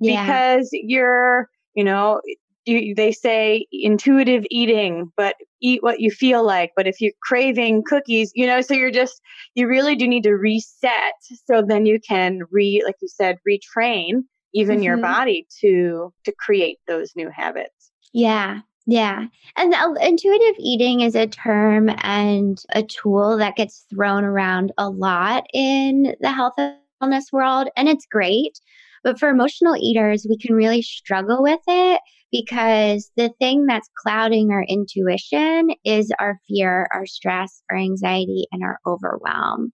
yeah. 0.00 0.24
because 0.24 0.68
you're, 0.72 1.48
you 1.74 1.84
know, 1.84 2.20
you, 2.64 2.94
they 2.94 3.12
say 3.12 3.66
intuitive 3.70 4.44
eating, 4.50 5.12
but 5.16 5.36
eat 5.60 5.82
what 5.82 6.00
you 6.00 6.10
feel 6.10 6.44
like. 6.44 6.72
But 6.76 6.86
if 6.86 7.00
you're 7.00 7.12
craving 7.22 7.84
cookies, 7.86 8.32
you 8.34 8.46
know, 8.46 8.60
so 8.60 8.74
you're 8.74 8.90
just, 8.90 9.20
you 9.54 9.68
really 9.68 9.94
do 9.94 10.08
need 10.08 10.24
to 10.24 10.32
reset 10.32 11.14
so 11.46 11.62
then 11.62 11.86
you 11.86 12.00
can 12.00 12.40
re, 12.50 12.82
like 12.84 12.96
you 13.00 13.08
said, 13.08 13.38
retrain 13.48 14.22
even 14.52 14.76
mm-hmm. 14.76 14.84
your 14.84 14.96
body 14.96 15.46
to 15.60 16.12
to 16.24 16.32
create 16.32 16.78
those 16.88 17.12
new 17.14 17.30
habits. 17.30 17.92
Yeah. 18.12 18.60
Yeah. 18.86 19.26
And 19.56 19.74
intuitive 20.00 20.54
eating 20.58 21.00
is 21.00 21.16
a 21.16 21.26
term 21.26 21.90
and 22.02 22.62
a 22.70 22.84
tool 22.84 23.36
that 23.36 23.56
gets 23.56 23.84
thrown 23.90 24.24
around 24.24 24.72
a 24.78 24.88
lot 24.88 25.44
in 25.52 26.14
the 26.20 26.30
health 26.30 26.54
and 26.56 26.76
wellness 27.02 27.32
world. 27.32 27.68
And 27.76 27.88
it's 27.88 28.06
great. 28.06 28.60
But 29.06 29.20
for 29.20 29.28
emotional 29.28 29.76
eaters, 29.76 30.26
we 30.28 30.36
can 30.36 30.56
really 30.56 30.82
struggle 30.82 31.40
with 31.40 31.60
it 31.68 32.00
because 32.32 33.12
the 33.16 33.30
thing 33.38 33.64
that's 33.64 33.88
clouding 34.02 34.50
our 34.50 34.64
intuition 34.68 35.68
is 35.84 36.10
our 36.18 36.40
fear, 36.48 36.88
our 36.92 37.06
stress, 37.06 37.62
our 37.70 37.76
anxiety, 37.76 38.46
and 38.50 38.64
our 38.64 38.80
overwhelm. 38.84 39.72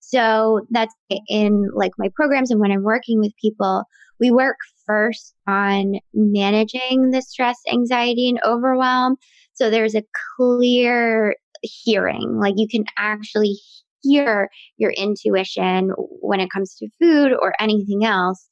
So 0.00 0.62
that's 0.70 0.94
in 1.28 1.68
like 1.74 1.92
my 1.98 2.08
programs 2.14 2.50
and 2.50 2.58
when 2.58 2.72
I'm 2.72 2.82
working 2.82 3.20
with 3.20 3.32
people, 3.38 3.84
we 4.18 4.30
work 4.30 4.56
first 4.86 5.34
on 5.46 5.96
managing 6.14 7.10
the 7.10 7.20
stress, 7.20 7.58
anxiety, 7.70 8.30
and 8.30 8.40
overwhelm. 8.46 9.16
So 9.52 9.68
there's 9.68 9.94
a 9.94 10.04
clear 10.38 11.36
hearing, 11.60 12.38
like 12.40 12.54
you 12.56 12.66
can 12.66 12.86
actually 12.96 13.58
hear 14.02 14.48
your 14.78 14.92
intuition 14.92 15.90
when 15.98 16.40
it 16.40 16.50
comes 16.50 16.76
to 16.76 16.88
food 16.98 17.34
or 17.38 17.52
anything 17.60 18.06
else. 18.06 18.48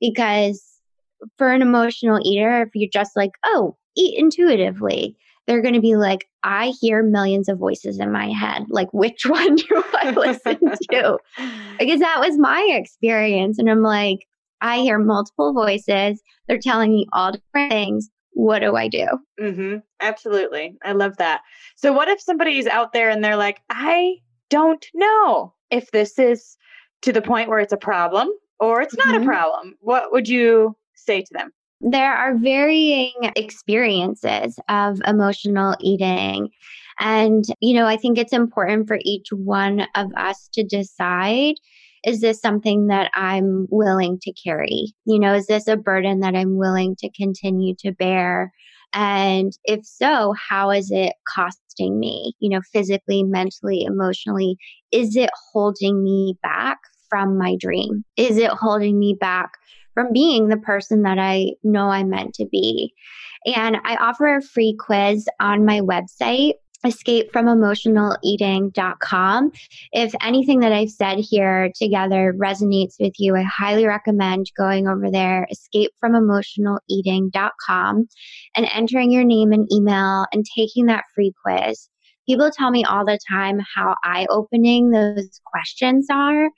Because 0.00 0.62
for 1.36 1.52
an 1.52 1.62
emotional 1.62 2.20
eater, 2.22 2.62
if 2.62 2.70
you're 2.74 2.90
just 2.92 3.16
like, 3.16 3.32
oh, 3.44 3.76
eat 3.96 4.18
intuitively, 4.18 5.16
they're 5.46 5.62
going 5.62 5.74
to 5.74 5.80
be 5.80 5.96
like, 5.96 6.26
I 6.44 6.72
hear 6.80 7.02
millions 7.02 7.48
of 7.48 7.58
voices 7.58 7.98
in 7.98 8.12
my 8.12 8.28
head. 8.28 8.66
Like, 8.68 8.92
which 8.92 9.26
one 9.26 9.56
do 9.56 9.82
I 9.94 10.10
listen 10.10 10.58
to? 10.90 11.18
Because 11.78 12.00
that 12.00 12.18
was 12.18 12.36
my 12.36 12.68
experience. 12.72 13.60
And 13.60 13.70
I'm 13.70 13.82
like, 13.82 14.26
I 14.60 14.78
hear 14.78 14.98
multiple 14.98 15.52
voices. 15.52 16.20
They're 16.48 16.58
telling 16.58 16.90
me 16.90 17.06
all 17.12 17.30
different 17.30 17.70
things. 17.70 18.10
What 18.32 18.58
do 18.60 18.74
I 18.74 18.88
do? 18.88 19.06
Mm-hmm. 19.40 19.76
Absolutely. 20.00 20.76
I 20.84 20.92
love 20.92 21.16
that. 21.18 21.42
So, 21.76 21.92
what 21.92 22.08
if 22.08 22.20
somebody's 22.20 22.66
out 22.66 22.92
there 22.92 23.10
and 23.10 23.22
they're 23.22 23.36
like, 23.36 23.60
I 23.70 24.16
don't 24.50 24.84
know 24.92 25.54
if 25.70 25.92
this 25.92 26.18
is 26.18 26.56
to 27.02 27.12
the 27.12 27.22
point 27.22 27.48
where 27.48 27.60
it's 27.60 27.72
a 27.72 27.76
problem 27.76 28.28
or 28.60 28.82
it's 28.82 28.96
not 28.96 29.08
mm-hmm. 29.08 29.22
a 29.22 29.26
problem? 29.26 29.74
What 29.80 30.12
would 30.12 30.28
you 30.28 30.76
say 30.94 31.22
to 31.22 31.28
them? 31.32 31.50
There 31.80 32.12
are 32.12 32.36
varying 32.36 33.14
experiences 33.36 34.58
of 34.68 35.00
emotional 35.06 35.76
eating. 35.80 36.48
And, 36.98 37.44
you 37.60 37.74
know, 37.74 37.86
I 37.86 37.96
think 37.96 38.18
it's 38.18 38.32
important 38.32 38.88
for 38.88 38.98
each 39.02 39.28
one 39.30 39.86
of 39.94 40.08
us 40.16 40.48
to 40.54 40.64
decide 40.64 41.54
is 42.04 42.20
this 42.20 42.40
something 42.40 42.86
that 42.86 43.10
I'm 43.14 43.66
willing 43.70 44.18
to 44.22 44.32
carry? 44.32 44.92
You 45.04 45.18
know, 45.18 45.34
is 45.34 45.46
this 45.46 45.66
a 45.66 45.76
burden 45.76 46.20
that 46.20 46.34
I'm 46.34 46.56
willing 46.56 46.96
to 47.00 47.10
continue 47.10 47.74
to 47.80 47.92
bear? 47.92 48.52
And 48.94 49.52
if 49.64 49.84
so, 49.84 50.34
how 50.48 50.70
is 50.70 50.90
it 50.90 51.14
costing 51.34 51.98
me, 51.98 52.34
you 52.38 52.48
know, 52.48 52.60
physically, 52.72 53.22
mentally, 53.22 53.82
emotionally? 53.82 54.56
Is 54.92 55.16
it 55.16 55.30
holding 55.52 56.02
me 56.02 56.38
back 56.42 56.78
from 57.08 57.38
my 57.38 57.56
dream? 57.58 58.04
Is 58.16 58.36
it 58.36 58.50
holding 58.50 58.98
me 58.98 59.16
back 59.18 59.52
from 59.94 60.12
being 60.12 60.48
the 60.48 60.56
person 60.56 61.02
that 61.02 61.18
I 61.18 61.52
know 61.62 61.88
I'm 61.88 62.10
meant 62.10 62.34
to 62.34 62.46
be? 62.46 62.92
And 63.46 63.76
I 63.84 63.96
offer 63.96 64.36
a 64.36 64.42
free 64.42 64.76
quiz 64.78 65.28
on 65.40 65.64
my 65.64 65.80
website 65.80 66.54
escapefromemotionaleating.com. 66.86 69.50
If 69.92 70.14
anything 70.22 70.60
that 70.60 70.72
I've 70.72 70.90
said 70.90 71.18
here 71.18 71.72
together 71.74 72.32
resonates 72.38 72.94
with 73.00 73.14
you, 73.18 73.34
I 73.36 73.42
highly 73.42 73.84
recommend 73.86 74.52
going 74.56 74.86
over 74.86 75.10
there, 75.10 75.48
escapefromemotionaleating.com, 75.52 78.08
and 78.56 78.68
entering 78.72 79.10
your 79.10 79.24
name 79.24 79.50
and 79.52 79.68
email 79.72 80.26
and 80.32 80.46
taking 80.56 80.86
that 80.86 81.02
free 81.14 81.32
quiz. 81.44 81.88
People 82.28 82.50
tell 82.50 82.70
me 82.70 82.84
all 82.84 83.04
the 83.04 83.18
time 83.28 83.58
how 83.74 83.96
eye 84.04 84.26
opening 84.30 84.90
those 84.90 85.40
questions 85.46 86.06
are 86.12 86.48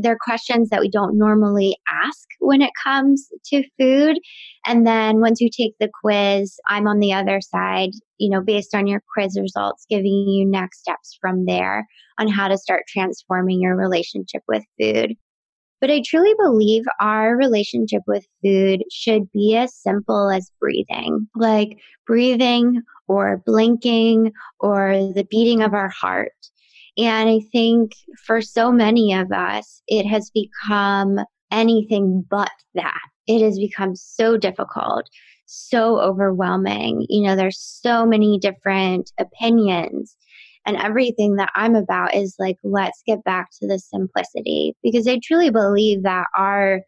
they're 0.00 0.18
questions 0.20 0.70
that 0.70 0.80
we 0.80 0.90
don't 0.90 1.18
normally 1.18 1.76
ask 2.04 2.28
when 2.38 2.62
it 2.62 2.70
comes 2.82 3.28
to 3.46 3.62
food. 3.78 4.18
And 4.66 4.86
then 4.86 5.20
once 5.20 5.40
you 5.40 5.48
take 5.50 5.74
the 5.78 5.90
quiz, 6.02 6.58
I'm 6.68 6.86
on 6.86 6.98
the 6.98 7.12
other 7.12 7.40
side, 7.40 7.90
you 8.18 8.30
know, 8.30 8.40
based 8.40 8.74
on 8.74 8.86
your 8.86 9.02
quiz 9.14 9.38
results, 9.40 9.86
giving 9.88 10.28
you 10.28 10.46
next 10.46 10.80
steps 10.80 11.16
from 11.20 11.46
there 11.46 11.86
on 12.18 12.28
how 12.28 12.48
to 12.48 12.58
start 12.58 12.84
transforming 12.88 13.60
your 13.60 13.76
relationship 13.76 14.42
with 14.48 14.64
food. 14.80 15.14
But 15.80 15.90
I 15.90 16.00
truly 16.06 16.32
believe 16.38 16.84
our 17.00 17.36
relationship 17.36 18.02
with 18.06 18.24
food 18.44 18.84
should 18.92 19.30
be 19.32 19.56
as 19.56 19.74
simple 19.74 20.30
as 20.30 20.52
breathing, 20.60 21.26
like 21.34 21.76
breathing 22.06 22.82
or 23.08 23.42
blinking 23.44 24.32
or 24.60 25.12
the 25.12 25.26
beating 25.28 25.60
of 25.60 25.74
our 25.74 25.88
heart. 25.88 26.32
And 26.98 27.28
I 27.28 27.40
think 27.52 27.92
for 28.26 28.42
so 28.42 28.70
many 28.70 29.14
of 29.14 29.32
us, 29.32 29.82
it 29.88 30.04
has 30.06 30.30
become 30.30 31.20
anything 31.50 32.24
but 32.28 32.50
that. 32.74 33.00
It 33.26 33.42
has 33.44 33.58
become 33.58 33.94
so 33.96 34.36
difficult, 34.36 35.08
so 35.46 36.00
overwhelming. 36.00 37.06
You 37.08 37.26
know, 37.26 37.36
there's 37.36 37.60
so 37.60 38.04
many 38.04 38.38
different 38.38 39.10
opinions. 39.18 40.16
And 40.66 40.76
everything 40.76 41.36
that 41.36 41.50
I'm 41.54 41.74
about 41.74 42.14
is 42.14 42.36
like, 42.38 42.56
let's 42.62 43.02
get 43.06 43.24
back 43.24 43.48
to 43.60 43.66
the 43.66 43.78
simplicity 43.78 44.74
because 44.82 45.08
I 45.08 45.18
truly 45.22 45.50
believe 45.50 46.02
that 46.04 46.26
our 46.36 46.82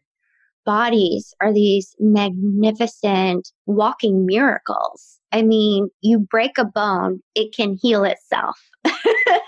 bodies 0.65 1.33
are 1.41 1.53
these 1.53 1.95
magnificent 1.99 3.51
walking 3.65 4.25
miracles. 4.25 5.19
I 5.31 5.41
mean, 5.41 5.89
you 6.01 6.19
break 6.19 6.57
a 6.57 6.65
bone, 6.65 7.21
it 7.35 7.53
can 7.55 7.77
heal 7.81 8.03
itself. 8.03 8.59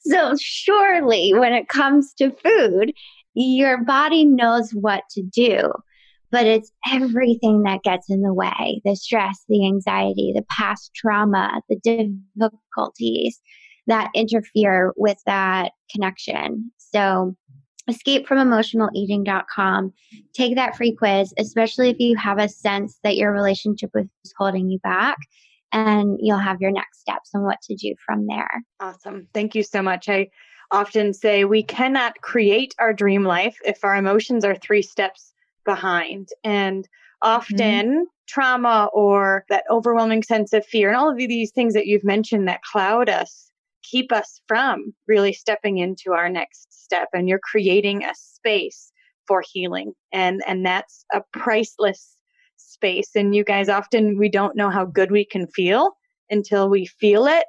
So, 0.00 0.34
surely 0.40 1.32
when 1.34 1.52
it 1.52 1.68
comes 1.68 2.14
to 2.14 2.30
food, 2.30 2.92
your 3.34 3.84
body 3.84 4.24
knows 4.24 4.70
what 4.72 5.04
to 5.10 5.22
do, 5.22 5.70
but 6.30 6.46
it's 6.46 6.72
everything 6.90 7.64
that 7.64 7.82
gets 7.82 8.08
in 8.08 8.22
the 8.22 8.32
way 8.34 8.80
the 8.84 8.96
stress, 8.96 9.44
the 9.48 9.66
anxiety, 9.66 10.32
the 10.34 10.44
past 10.50 10.92
trauma, 10.94 11.60
the 11.68 11.76
difficulties 11.76 13.38
that 13.86 14.10
interfere 14.14 14.92
with 14.96 15.18
that 15.26 15.72
connection. 15.92 16.72
So, 16.78 17.36
escapefromemotionaleating.com. 17.88 19.92
Take 20.34 20.54
that 20.54 20.76
free 20.76 20.94
quiz, 20.94 21.34
especially 21.38 21.90
if 21.90 21.98
you 21.98 22.16
have 22.16 22.38
a 22.38 22.48
sense 22.48 23.00
that 23.02 23.16
your 23.16 23.32
relationship 23.32 23.90
with 23.94 24.06
is 24.24 24.32
holding 24.38 24.70
you 24.70 24.78
back 24.78 25.18
and 25.72 26.18
you'll 26.20 26.38
have 26.38 26.60
your 26.60 26.72
next 26.72 27.00
steps 27.00 27.30
and 27.34 27.44
what 27.44 27.60
to 27.62 27.74
do 27.74 27.94
from 28.04 28.26
there. 28.26 28.62
Awesome. 28.80 29.28
Thank 29.32 29.54
you 29.54 29.62
so 29.62 29.82
much. 29.82 30.08
I 30.08 30.28
often 30.70 31.12
say 31.12 31.44
we 31.44 31.62
cannot 31.62 32.20
create 32.20 32.74
our 32.78 32.92
dream 32.92 33.24
life 33.24 33.56
if 33.64 33.84
our 33.84 33.96
emotions 33.96 34.44
are 34.44 34.54
three 34.54 34.82
steps 34.82 35.32
behind. 35.64 36.28
And 36.44 36.88
often 37.22 37.58
mm-hmm. 37.58 38.02
trauma 38.28 38.88
or 38.92 39.44
that 39.48 39.64
overwhelming 39.70 40.22
sense 40.22 40.52
of 40.52 40.64
fear 40.66 40.88
and 40.88 40.96
all 40.96 41.10
of 41.10 41.16
these 41.16 41.52
things 41.52 41.74
that 41.74 41.86
you've 41.86 42.04
mentioned 42.04 42.48
that 42.48 42.62
cloud 42.62 43.08
us 43.08 43.50
keep 43.82 44.12
us 44.12 44.40
from 44.46 44.92
really 45.08 45.32
stepping 45.32 45.78
into 45.78 46.12
our 46.12 46.28
next 46.28 46.72
step 46.72 47.08
and 47.12 47.28
you're 47.28 47.40
creating 47.42 48.04
a 48.04 48.14
space 48.14 48.92
for 49.26 49.42
healing 49.52 49.92
and 50.12 50.42
and 50.46 50.64
that's 50.64 51.04
a 51.12 51.22
priceless 51.32 52.16
space. 52.70 53.10
And 53.14 53.34
you 53.34 53.44
guys 53.44 53.68
often, 53.68 54.18
we 54.18 54.28
don't 54.28 54.56
know 54.56 54.70
how 54.70 54.84
good 54.84 55.10
we 55.10 55.24
can 55.24 55.46
feel 55.48 55.92
until 56.30 56.68
we 56.68 56.86
feel 56.86 57.26
it. 57.26 57.46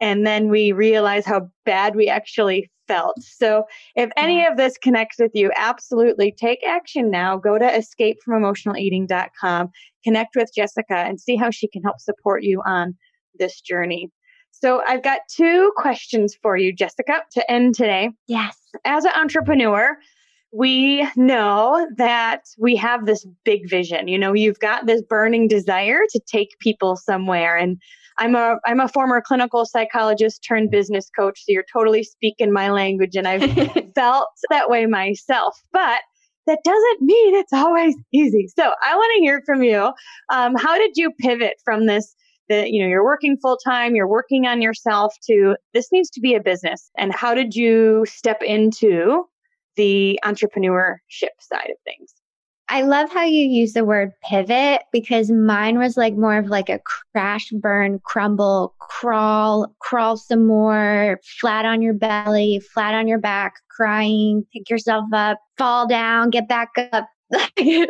And 0.00 0.26
then 0.26 0.48
we 0.48 0.72
realize 0.72 1.26
how 1.26 1.48
bad 1.64 1.94
we 1.94 2.08
actually 2.08 2.70
felt. 2.88 3.20
So 3.20 3.64
if 3.94 4.10
any 4.16 4.46
of 4.46 4.56
this 4.56 4.78
connects 4.78 5.18
with 5.18 5.32
you, 5.34 5.50
absolutely 5.54 6.32
take 6.32 6.60
action 6.66 7.10
now. 7.10 7.36
Go 7.36 7.58
to 7.58 7.64
escapefromemotionaleating.com, 7.64 9.68
connect 10.02 10.34
with 10.34 10.50
Jessica 10.56 10.96
and 10.96 11.20
see 11.20 11.36
how 11.36 11.50
she 11.50 11.68
can 11.68 11.82
help 11.82 12.00
support 12.00 12.42
you 12.42 12.62
on 12.66 12.94
this 13.38 13.60
journey. 13.60 14.10
So 14.50 14.82
I've 14.86 15.02
got 15.02 15.20
two 15.34 15.72
questions 15.76 16.36
for 16.42 16.56
you, 16.56 16.74
Jessica, 16.74 17.22
to 17.32 17.50
end 17.50 17.74
today. 17.74 18.10
Yes. 18.26 18.56
As 18.84 19.04
an 19.04 19.12
entrepreneur, 19.14 19.96
we 20.52 21.06
know 21.16 21.86
that 21.96 22.42
we 22.58 22.74
have 22.76 23.06
this 23.06 23.26
big 23.44 23.68
vision. 23.68 24.08
You 24.08 24.18
know, 24.18 24.32
you've 24.32 24.58
got 24.58 24.86
this 24.86 25.02
burning 25.02 25.48
desire 25.48 26.00
to 26.10 26.20
take 26.26 26.58
people 26.58 26.96
somewhere. 26.96 27.56
And 27.56 27.78
I'm 28.18 28.34
a 28.34 28.56
I'm 28.66 28.80
a 28.80 28.88
former 28.88 29.22
clinical 29.24 29.64
psychologist 29.64 30.44
turned 30.46 30.70
business 30.70 31.08
coach, 31.16 31.38
so 31.38 31.46
you're 31.48 31.64
totally 31.72 32.02
speaking 32.02 32.52
my 32.52 32.70
language, 32.70 33.16
and 33.16 33.26
I've 33.26 33.50
felt 33.94 34.28
that 34.50 34.68
way 34.68 34.86
myself. 34.86 35.56
But 35.72 36.00
that 36.46 36.58
doesn't 36.64 37.00
mean 37.00 37.34
it's 37.36 37.52
always 37.52 37.94
easy. 38.12 38.48
So 38.58 38.64
I 38.84 38.94
want 38.94 39.12
to 39.16 39.20
hear 39.20 39.42
from 39.46 39.62
you. 39.62 39.92
Um, 40.30 40.54
how 40.54 40.76
did 40.76 40.92
you 40.96 41.12
pivot 41.18 41.54
from 41.64 41.86
this? 41.86 42.14
That 42.50 42.70
you 42.72 42.82
know 42.82 42.88
you're 42.88 43.04
working 43.04 43.38
full 43.40 43.56
time, 43.64 43.94
you're 43.94 44.08
working 44.08 44.44
on 44.44 44.60
yourself 44.60 45.14
to 45.28 45.56
this 45.72 45.88
needs 45.92 46.10
to 46.10 46.20
be 46.20 46.34
a 46.34 46.40
business, 46.40 46.90
and 46.98 47.14
how 47.14 47.32
did 47.32 47.54
you 47.54 48.04
step 48.06 48.42
into 48.42 49.24
the 49.76 50.18
entrepreneurship 50.24 51.34
side 51.40 51.70
of 51.70 51.76
things. 51.84 52.14
I 52.72 52.82
love 52.82 53.10
how 53.10 53.24
you 53.24 53.46
use 53.46 53.72
the 53.72 53.84
word 53.84 54.12
pivot 54.22 54.82
because 54.92 55.28
mine 55.28 55.76
was 55.76 55.96
like 55.96 56.14
more 56.14 56.38
of 56.38 56.46
like 56.46 56.68
a 56.68 56.78
crash, 57.12 57.50
burn, 57.50 57.98
crumble, 58.04 58.76
crawl, 58.78 59.74
crawl 59.80 60.16
some 60.16 60.46
more, 60.46 61.18
flat 61.40 61.64
on 61.64 61.82
your 61.82 61.94
belly, 61.94 62.60
flat 62.72 62.94
on 62.94 63.08
your 63.08 63.18
back, 63.18 63.54
crying, 63.70 64.46
pick 64.52 64.70
yourself 64.70 65.04
up, 65.12 65.40
fall 65.58 65.88
down, 65.88 66.30
get 66.30 66.48
back 66.48 66.70
up. 66.92 67.08
and 67.56 67.88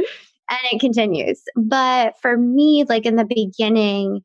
it 0.73 0.81
continues. 0.81 1.43
But 1.57 2.15
for 2.23 2.39
me, 2.39 2.85
like 2.89 3.05
in 3.05 3.17
the 3.17 3.27
beginning, 3.27 4.23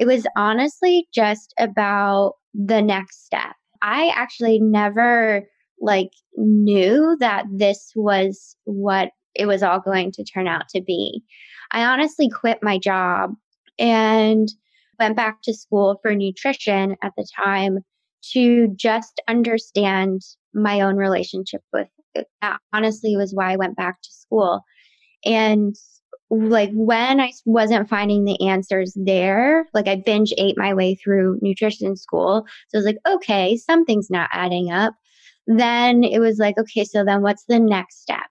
it 0.00 0.06
was 0.06 0.26
honestly 0.36 1.06
just 1.14 1.54
about 1.56 2.34
the 2.52 2.82
next 2.82 3.26
step. 3.26 3.54
I 3.80 4.12
actually 4.16 4.58
never 4.58 5.46
like 5.80 6.10
knew 6.36 7.16
that 7.20 7.44
this 7.50 7.92
was 7.94 8.56
what 8.64 9.10
it 9.34 9.46
was 9.46 9.62
all 9.62 9.80
going 9.80 10.12
to 10.12 10.24
turn 10.24 10.46
out 10.46 10.68
to 10.70 10.80
be. 10.80 11.22
I 11.72 11.84
honestly 11.84 12.28
quit 12.28 12.62
my 12.62 12.78
job 12.78 13.34
and 13.78 14.48
went 14.98 15.16
back 15.16 15.38
to 15.42 15.54
school 15.54 15.98
for 16.02 16.14
nutrition 16.14 16.96
at 17.02 17.12
the 17.16 17.26
time 17.42 17.78
to 18.32 18.68
just 18.76 19.20
understand 19.28 20.22
my 20.54 20.80
own 20.80 20.96
relationship 20.96 21.62
with 21.72 21.88
it. 22.14 22.26
That 22.40 22.58
honestly 22.72 23.16
was 23.16 23.34
why 23.34 23.52
I 23.52 23.56
went 23.56 23.76
back 23.76 24.00
to 24.00 24.10
school. 24.10 24.62
And 25.24 25.74
like 26.30 26.70
when 26.72 27.20
I 27.20 27.32
wasn't 27.44 27.88
finding 27.88 28.24
the 28.24 28.48
answers 28.48 28.92
there, 28.96 29.66
like 29.74 29.88
I 29.88 29.96
binge 29.96 30.32
ate 30.38 30.56
my 30.56 30.74
way 30.74 30.94
through 30.94 31.38
nutrition 31.42 31.96
school. 31.96 32.46
So 32.68 32.78
I 32.78 32.78
was 32.78 32.86
like, 32.86 32.98
okay, 33.06 33.56
something's 33.56 34.10
not 34.10 34.30
adding 34.32 34.70
up 34.70 34.94
then 35.46 36.04
it 36.04 36.20
was 36.20 36.38
like, 36.38 36.56
okay, 36.58 36.84
so 36.84 37.04
then 37.04 37.22
what's 37.22 37.44
the 37.44 37.60
next 37.60 38.02
step? 38.02 38.26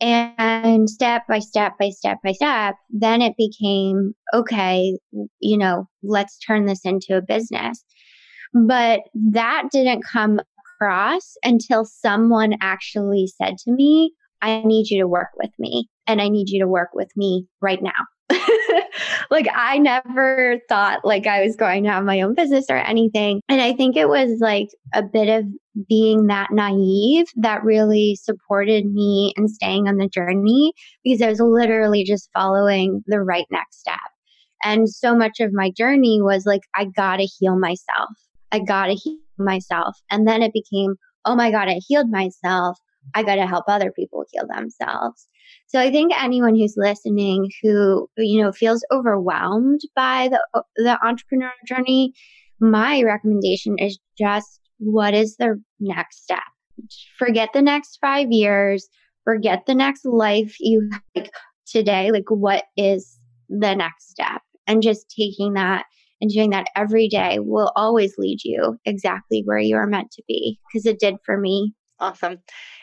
And 0.00 0.90
step 0.90 1.22
by 1.28 1.38
step 1.38 1.74
by 1.78 1.90
step 1.90 2.18
by 2.22 2.32
step, 2.32 2.74
then 2.90 3.22
it 3.22 3.34
became, 3.38 4.14
okay, 4.34 4.98
you 5.40 5.56
know, 5.56 5.88
let's 6.02 6.38
turn 6.38 6.66
this 6.66 6.80
into 6.84 7.16
a 7.16 7.22
business. 7.22 7.84
But 8.52 9.00
that 9.32 9.64
didn't 9.72 10.04
come 10.04 10.40
across 10.80 11.34
until 11.42 11.84
someone 11.84 12.54
actually 12.60 13.26
said 13.26 13.56
to 13.58 13.72
me, 13.72 14.12
I 14.42 14.62
need 14.64 14.90
you 14.90 15.00
to 15.00 15.08
work 15.08 15.30
with 15.36 15.52
me 15.58 15.88
and 16.06 16.20
I 16.20 16.28
need 16.28 16.50
you 16.50 16.60
to 16.60 16.68
work 16.68 16.90
with 16.92 17.08
me 17.16 17.46
right 17.60 17.82
now. 17.82 17.92
like 19.30 19.46
I 19.54 19.78
never 19.78 20.58
thought 20.68 21.04
like 21.04 21.26
I 21.26 21.44
was 21.44 21.56
going 21.56 21.84
to 21.84 21.90
have 21.90 22.04
my 22.04 22.20
own 22.20 22.34
business 22.34 22.66
or 22.70 22.76
anything. 22.76 23.40
And 23.48 23.60
I 23.60 23.74
think 23.74 23.96
it 23.96 24.08
was 24.08 24.38
like 24.40 24.68
a 24.94 25.02
bit 25.02 25.28
of 25.28 25.44
being 25.88 26.26
that 26.26 26.50
naive 26.52 27.26
that 27.36 27.64
really 27.64 28.16
supported 28.22 28.86
me 28.86 29.32
and 29.36 29.50
staying 29.50 29.88
on 29.88 29.96
the 29.96 30.08
journey 30.08 30.72
because 31.02 31.20
I 31.20 31.28
was 31.28 31.40
literally 31.40 32.04
just 32.04 32.30
following 32.32 33.02
the 33.06 33.20
right 33.20 33.46
next 33.50 33.80
step. 33.80 33.98
And 34.64 34.88
so 34.88 35.14
much 35.14 35.40
of 35.40 35.52
my 35.52 35.70
journey 35.70 36.22
was 36.22 36.46
like, 36.46 36.62
I 36.74 36.86
gotta 36.86 37.24
heal 37.38 37.58
myself. 37.58 38.10
I 38.52 38.60
gotta 38.60 38.94
heal 38.94 39.18
myself. 39.38 39.96
And 40.10 40.26
then 40.26 40.42
it 40.42 40.52
became, 40.52 40.94
oh 41.24 41.34
my 41.34 41.50
God, 41.50 41.68
I 41.68 41.80
healed 41.86 42.10
myself. 42.10 42.78
I 43.14 43.22
gotta 43.22 43.46
help 43.46 43.64
other 43.68 43.92
people 43.92 44.24
heal 44.30 44.46
themselves. 44.48 45.28
So 45.66 45.78
I 45.80 45.90
think 45.90 46.12
anyone 46.22 46.54
who's 46.54 46.74
listening 46.76 47.50
who, 47.62 48.08
you 48.16 48.42
know, 48.42 48.52
feels 48.52 48.84
overwhelmed 48.92 49.80
by 49.94 50.28
the, 50.28 50.62
the 50.76 50.98
entrepreneur 51.04 51.52
journey, 51.66 52.12
my 52.60 53.02
recommendation 53.02 53.76
is 53.78 53.98
just 54.18 54.60
what 54.78 55.14
is 55.14 55.36
the 55.36 55.60
next 55.80 56.22
step? 56.22 56.42
Forget 57.18 57.50
the 57.52 57.62
next 57.62 57.98
five 58.00 58.28
years, 58.30 58.88
forget 59.24 59.64
the 59.66 59.74
next 59.74 60.04
life 60.04 60.56
you 60.60 60.90
like 61.14 61.30
today. 61.66 62.10
Like, 62.10 62.28
what 62.28 62.64
is 62.76 63.18
the 63.48 63.74
next 63.74 64.10
step? 64.10 64.42
And 64.66 64.82
just 64.82 65.12
taking 65.16 65.54
that 65.54 65.84
and 66.20 66.30
doing 66.30 66.50
that 66.50 66.66
every 66.76 67.08
day 67.08 67.38
will 67.38 67.72
always 67.76 68.14
lead 68.18 68.38
you 68.44 68.78
exactly 68.84 69.42
where 69.44 69.58
you 69.58 69.76
are 69.76 69.86
meant 69.86 70.10
to 70.12 70.22
be 70.26 70.58
because 70.72 70.86
it 70.86 70.98
did 70.98 71.16
for 71.24 71.38
me. 71.38 71.74
Awesome. 72.04 72.38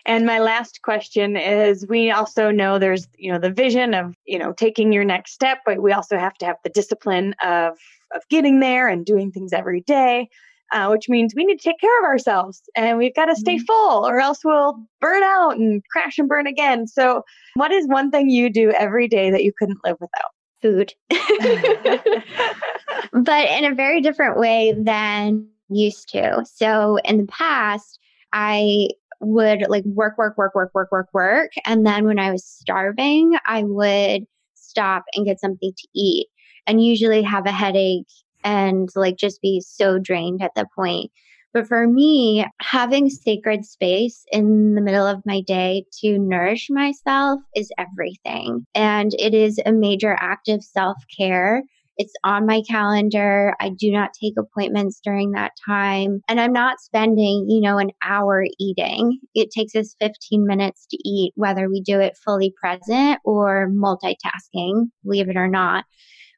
And 0.08 0.26
my 0.26 0.40
last 0.40 0.82
question 0.82 1.38
is 1.38 1.86
we 1.88 2.10
also 2.10 2.50
know 2.50 2.80
there's, 2.80 3.08
you 3.20 3.32
know, 3.32 3.38
the 3.38 3.52
vision 3.52 3.94
of, 3.94 4.16
you 4.26 4.40
know, 4.40 4.52
taking 4.52 4.92
your 4.92 5.04
next 5.04 5.34
step, 5.34 5.60
but 5.64 5.80
we 5.80 5.92
also 5.92 6.18
have 6.18 6.34
to 6.40 6.46
have 6.48 6.56
the 6.64 6.72
discipline 6.72 7.36
of 7.44 7.78
of 8.16 8.28
getting 8.30 8.62
there 8.62 8.88
and 8.88 9.06
doing 9.06 9.32
things 9.32 9.54
every 9.54 9.82
day. 9.82 10.28
Uh, 10.74 10.88
which 10.88 11.10
means 11.10 11.34
we 11.36 11.44
need 11.44 11.60
to 11.60 11.70
take 11.70 11.82
care 11.82 12.00
of 12.00 12.06
ourselves 12.06 12.62
and 12.78 12.98
we've 12.98 13.14
got 13.14 13.26
to 13.26 13.36
stay 13.36 13.58
mm-hmm. 13.58 13.66
full 13.66 14.08
or 14.08 14.22
else 14.22 14.40
we'll 14.46 14.82
burn 15.02 15.22
out 15.22 15.58
and 15.58 15.84
crash 15.92 16.18
and 16.18 16.30
burn 16.30 16.48
again. 16.48 16.88
So, 16.88 17.26
what 17.56 17.72
is 17.72 17.86
one 17.88 18.10
thing 18.10 18.30
you 18.30 18.50
do 18.50 18.72
every 18.72 19.10
day 19.10 19.32
that 19.32 19.44
you 19.44 19.52
couldn't 19.56 19.84
live 19.84 19.98
without? 20.00 20.32
Food. 20.62 20.94
but 23.12 23.50
in 23.50 23.66
a 23.66 23.76
very 23.76 24.00
different 24.00 24.40
way 24.40 24.74
than 24.76 25.46
used 25.70 26.08
to. 26.10 26.46
So, 26.46 26.98
in 27.04 27.18
the 27.18 27.28
past, 27.28 28.00
I 28.34 28.90
would 29.22 29.66
like 29.70 29.84
work, 29.86 30.18
work, 30.18 30.38
work, 30.38 30.56
work, 30.56 30.72
work, 30.74 30.92
work, 30.92 31.08
work. 31.14 31.52
And 31.66 31.86
then 31.86 32.06
when 32.06 32.20
I 32.20 32.32
was 32.32 32.46
starving, 32.46 33.38
I 33.46 33.64
would 33.64 34.24
stop 34.56 35.04
and 35.14 35.26
get 35.26 35.40
something 35.40 35.72
to 35.78 35.88
eat 35.96 36.28
and 36.68 36.84
usually 36.84 37.22
have 37.22 37.46
a 37.46 37.52
headache 37.52 38.08
and 38.44 38.90
like 38.96 39.18
just 39.18 39.42
be 39.42 39.62
so 39.62 40.00
drained 40.00 40.42
at 40.42 40.52
the 40.56 40.66
point. 40.76 41.12
But 41.54 41.68
for 41.68 41.86
me, 41.86 42.46
having 42.62 43.10
sacred 43.10 43.66
space 43.66 44.24
in 44.32 44.74
the 44.74 44.82
middle 44.82 45.06
of 45.06 45.22
my 45.26 45.42
day 45.42 45.84
to 46.00 46.18
nourish 46.18 46.70
myself 46.70 47.42
is 47.56 47.70
everything. 47.78 48.66
And 48.74 49.14
it 49.20 49.34
is 49.34 49.60
a 49.66 49.74
major 49.74 50.16
act 50.18 50.48
of 50.48 50.64
self 50.64 50.98
care 51.18 51.64
it's 52.02 52.14
on 52.24 52.48
my 52.48 52.64
calendar. 52.68 53.54
I 53.60 53.70
do 53.70 53.92
not 53.92 54.10
take 54.20 54.34
appointments 54.38 55.00
during 55.04 55.32
that 55.32 55.52
time. 55.64 56.22
And 56.28 56.42
I'm 56.42 56.52
not 56.52 56.80
spending, 56.80 57.46
you 57.48 57.62
know, 57.62 57.78
an 57.78 57.92
hour 58.04 58.44
eating. 58.60 59.20
It 59.36 59.52
takes 59.52 59.76
us 59.76 59.96
15 60.00 60.48
minutes 60.48 60.88
to 60.90 60.98
eat, 61.08 61.32
whether 61.36 61.70
we 61.70 61.80
do 61.80 62.00
it 62.00 62.18
fully 62.26 62.54
present 62.60 63.20
or 63.24 63.70
multitasking, 63.70 64.90
believe 65.04 65.30
it 65.30 65.38
or 65.38 65.48
not. 65.48 65.86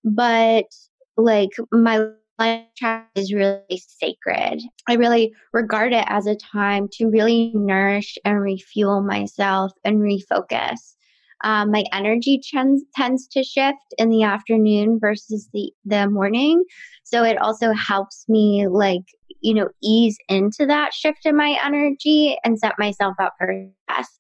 But 0.04 0.66
like 1.16 1.52
my 1.72 2.10
lunch 2.38 3.06
is 3.16 3.34
really 3.34 3.82
sacred. 3.88 4.60
I 4.90 4.96
really 4.96 5.32
regard 5.54 5.94
it 5.94 6.04
as 6.10 6.28
a 6.28 6.36
time 6.36 6.90
to 6.94 7.08
really 7.08 7.54
nourish 7.56 8.18
and 8.26 8.42
refuel 8.42 9.02
myself 9.02 9.72
and 9.86 10.00
refocus. 10.02 10.96
Um, 11.44 11.72
my 11.72 11.84
energy 11.94 12.42
tends 12.52 12.84
tends 12.96 13.28
to 13.28 13.44
shift 13.44 13.78
in 13.98 14.10
the 14.10 14.24
afternoon 14.24 15.00
versus 15.00 15.50
the 15.54 15.72
the 15.86 16.10
morning, 16.10 16.64
so 17.04 17.24
it 17.24 17.38
also 17.38 17.74
helps 17.74 18.26
me 18.28 18.68
like 18.68 19.04
you 19.42 19.54
know 19.54 19.70
ease 19.84 20.18
into 20.30 20.66
that 20.66 20.94
shift 20.94 21.26
in 21.26 21.36
my 21.36 21.58
energy 21.64 22.38
and 22.44 22.58
set 22.58 22.74
myself 22.80 23.16
up 23.20 23.34
for 23.38 23.68
success. 23.90 24.20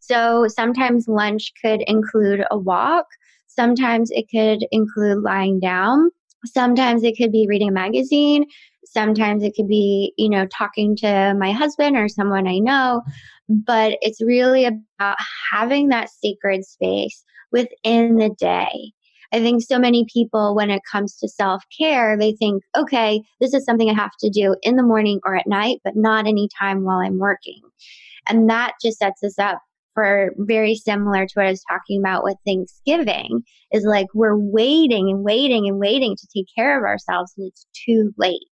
So 0.00 0.46
sometimes 0.48 1.08
lunch 1.08 1.52
could 1.64 1.82
include 1.86 2.44
a 2.50 2.58
walk. 2.58 3.06
Sometimes 3.46 4.10
it 4.12 4.26
could 4.30 4.66
include 4.70 5.22
lying 5.22 5.60
down. 5.60 6.10
Sometimes 6.44 7.02
it 7.04 7.16
could 7.16 7.32
be 7.32 7.46
reading 7.48 7.68
a 7.68 7.72
magazine. 7.72 8.44
Sometimes 8.84 9.42
it 9.42 9.54
could 9.56 9.66
be, 9.66 10.12
you 10.18 10.28
know, 10.28 10.46
talking 10.46 10.94
to 10.96 11.34
my 11.38 11.52
husband 11.52 11.96
or 11.96 12.08
someone 12.08 12.46
I 12.46 12.58
know 12.58 13.02
but 13.48 13.96
it's 14.00 14.22
really 14.22 14.64
about 14.64 15.16
having 15.52 15.88
that 15.88 16.10
sacred 16.10 16.64
space 16.64 17.22
within 17.52 18.16
the 18.16 18.30
day. 18.38 18.92
I 19.32 19.40
think 19.40 19.62
so 19.62 19.78
many 19.78 20.06
people, 20.12 20.54
when 20.54 20.70
it 20.70 20.82
comes 20.90 21.16
to 21.18 21.28
self 21.28 21.64
care, 21.76 22.16
they 22.16 22.32
think, 22.32 22.62
okay, 22.76 23.20
this 23.40 23.52
is 23.52 23.64
something 23.64 23.90
I 23.90 23.94
have 23.94 24.12
to 24.20 24.30
do 24.30 24.56
in 24.62 24.76
the 24.76 24.82
morning 24.82 25.20
or 25.24 25.34
at 25.34 25.48
night, 25.48 25.78
but 25.82 25.96
not 25.96 26.26
any 26.26 26.48
time 26.58 26.84
while 26.84 26.98
I'm 26.98 27.18
working. 27.18 27.60
And 28.28 28.48
that 28.48 28.74
just 28.80 28.98
sets 28.98 29.22
us 29.24 29.38
up 29.38 29.58
for 29.94 30.30
very 30.38 30.74
similar 30.74 31.26
to 31.26 31.32
what 31.34 31.46
I 31.46 31.50
was 31.50 31.64
talking 31.68 32.00
about 32.00 32.24
with 32.24 32.36
Thanksgiving 32.46 33.42
is 33.72 33.84
like 33.84 34.06
we're 34.14 34.38
waiting 34.38 35.10
and 35.10 35.24
waiting 35.24 35.68
and 35.68 35.78
waiting 35.78 36.16
to 36.16 36.28
take 36.34 36.46
care 36.54 36.78
of 36.78 36.84
ourselves 36.84 37.32
and 37.36 37.48
it's 37.48 37.66
too 37.86 38.12
late. 38.18 38.46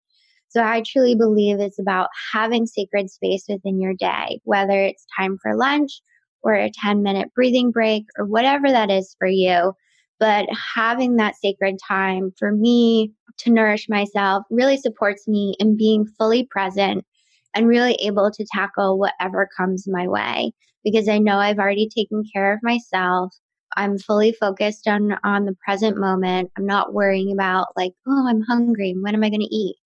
So 0.52 0.62
I 0.62 0.82
truly 0.86 1.14
believe 1.14 1.60
it's 1.60 1.78
about 1.78 2.10
having 2.30 2.66
sacred 2.66 3.08
space 3.10 3.44
within 3.48 3.80
your 3.80 3.94
day, 3.94 4.38
whether 4.44 4.82
it's 4.82 5.06
time 5.18 5.38
for 5.42 5.56
lunch 5.56 6.02
or 6.42 6.52
a 6.52 6.70
10 6.70 7.02
minute 7.02 7.32
breathing 7.34 7.70
break 7.70 8.04
or 8.18 8.26
whatever 8.26 8.68
that 8.68 8.90
is 8.90 9.16
for 9.18 9.26
you. 9.26 9.72
But 10.20 10.46
having 10.74 11.16
that 11.16 11.36
sacred 11.36 11.78
time 11.88 12.32
for 12.38 12.52
me 12.52 13.12
to 13.38 13.50
nourish 13.50 13.88
myself 13.88 14.44
really 14.50 14.76
supports 14.76 15.26
me 15.26 15.56
in 15.58 15.78
being 15.78 16.04
fully 16.18 16.46
present 16.50 17.06
and 17.54 17.66
really 17.66 17.94
able 18.02 18.30
to 18.30 18.46
tackle 18.52 18.98
whatever 18.98 19.48
comes 19.56 19.88
my 19.88 20.06
way 20.06 20.52
because 20.84 21.08
I 21.08 21.16
know 21.16 21.38
I've 21.38 21.58
already 21.58 21.88
taken 21.88 22.24
care 22.30 22.52
of 22.52 22.60
myself. 22.62 23.34
I'm 23.74 23.98
fully 23.98 24.32
focused 24.32 24.86
on 24.86 25.16
on 25.24 25.46
the 25.46 25.56
present 25.64 25.96
moment. 25.96 26.50
I'm 26.58 26.66
not 26.66 26.92
worrying 26.92 27.32
about 27.32 27.68
like, 27.74 27.92
oh, 28.06 28.26
I'm 28.28 28.42
hungry. 28.42 28.94
When 29.00 29.14
am 29.14 29.24
I 29.24 29.30
going 29.30 29.40
to 29.40 29.46
eat? 29.46 29.76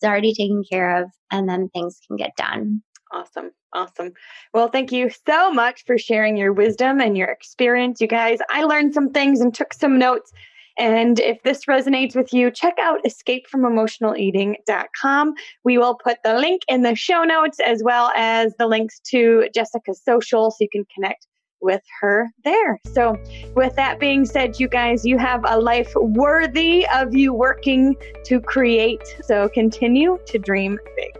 It's 0.00 0.08
already 0.08 0.32
taken 0.32 0.62
care 0.70 1.02
of 1.02 1.10
and 1.30 1.46
then 1.46 1.68
things 1.68 2.00
can 2.06 2.16
get 2.16 2.34
done. 2.36 2.80
Awesome. 3.12 3.50
Awesome. 3.74 4.12
Well, 4.54 4.68
thank 4.68 4.92
you 4.92 5.10
so 5.26 5.52
much 5.52 5.84
for 5.84 5.98
sharing 5.98 6.38
your 6.38 6.54
wisdom 6.54 7.00
and 7.00 7.18
your 7.18 7.28
experience, 7.28 8.00
you 8.00 8.06
guys. 8.06 8.38
I 8.48 8.62
learned 8.64 8.94
some 8.94 9.10
things 9.10 9.40
and 9.40 9.52
took 9.54 9.74
some 9.74 9.98
notes. 9.98 10.32
And 10.78 11.18
if 11.20 11.42
this 11.42 11.66
resonates 11.66 12.16
with 12.16 12.32
you, 12.32 12.50
check 12.50 12.76
out 12.80 13.04
escapefromemotionaleating.com. 13.04 15.34
We 15.64 15.76
will 15.76 15.98
put 16.02 16.16
the 16.24 16.32
link 16.34 16.62
in 16.68 16.80
the 16.82 16.94
show 16.94 17.24
notes 17.24 17.60
as 17.60 17.82
well 17.84 18.10
as 18.16 18.54
the 18.58 18.66
links 18.66 19.00
to 19.10 19.50
Jessica's 19.54 20.02
social 20.02 20.50
so 20.50 20.56
you 20.60 20.68
can 20.72 20.86
connect 20.94 21.26
with 21.60 21.82
her 22.00 22.28
there. 22.44 22.80
So, 22.92 23.16
with 23.54 23.74
that 23.76 24.00
being 24.00 24.24
said, 24.24 24.58
you 24.58 24.68
guys, 24.68 25.04
you 25.04 25.18
have 25.18 25.44
a 25.46 25.58
life 25.58 25.92
worthy 25.94 26.86
of 26.94 27.14
you 27.14 27.32
working 27.32 27.94
to 28.24 28.40
create. 28.40 29.02
So, 29.22 29.48
continue 29.48 30.18
to 30.26 30.38
dream 30.38 30.78
big. 30.96 31.19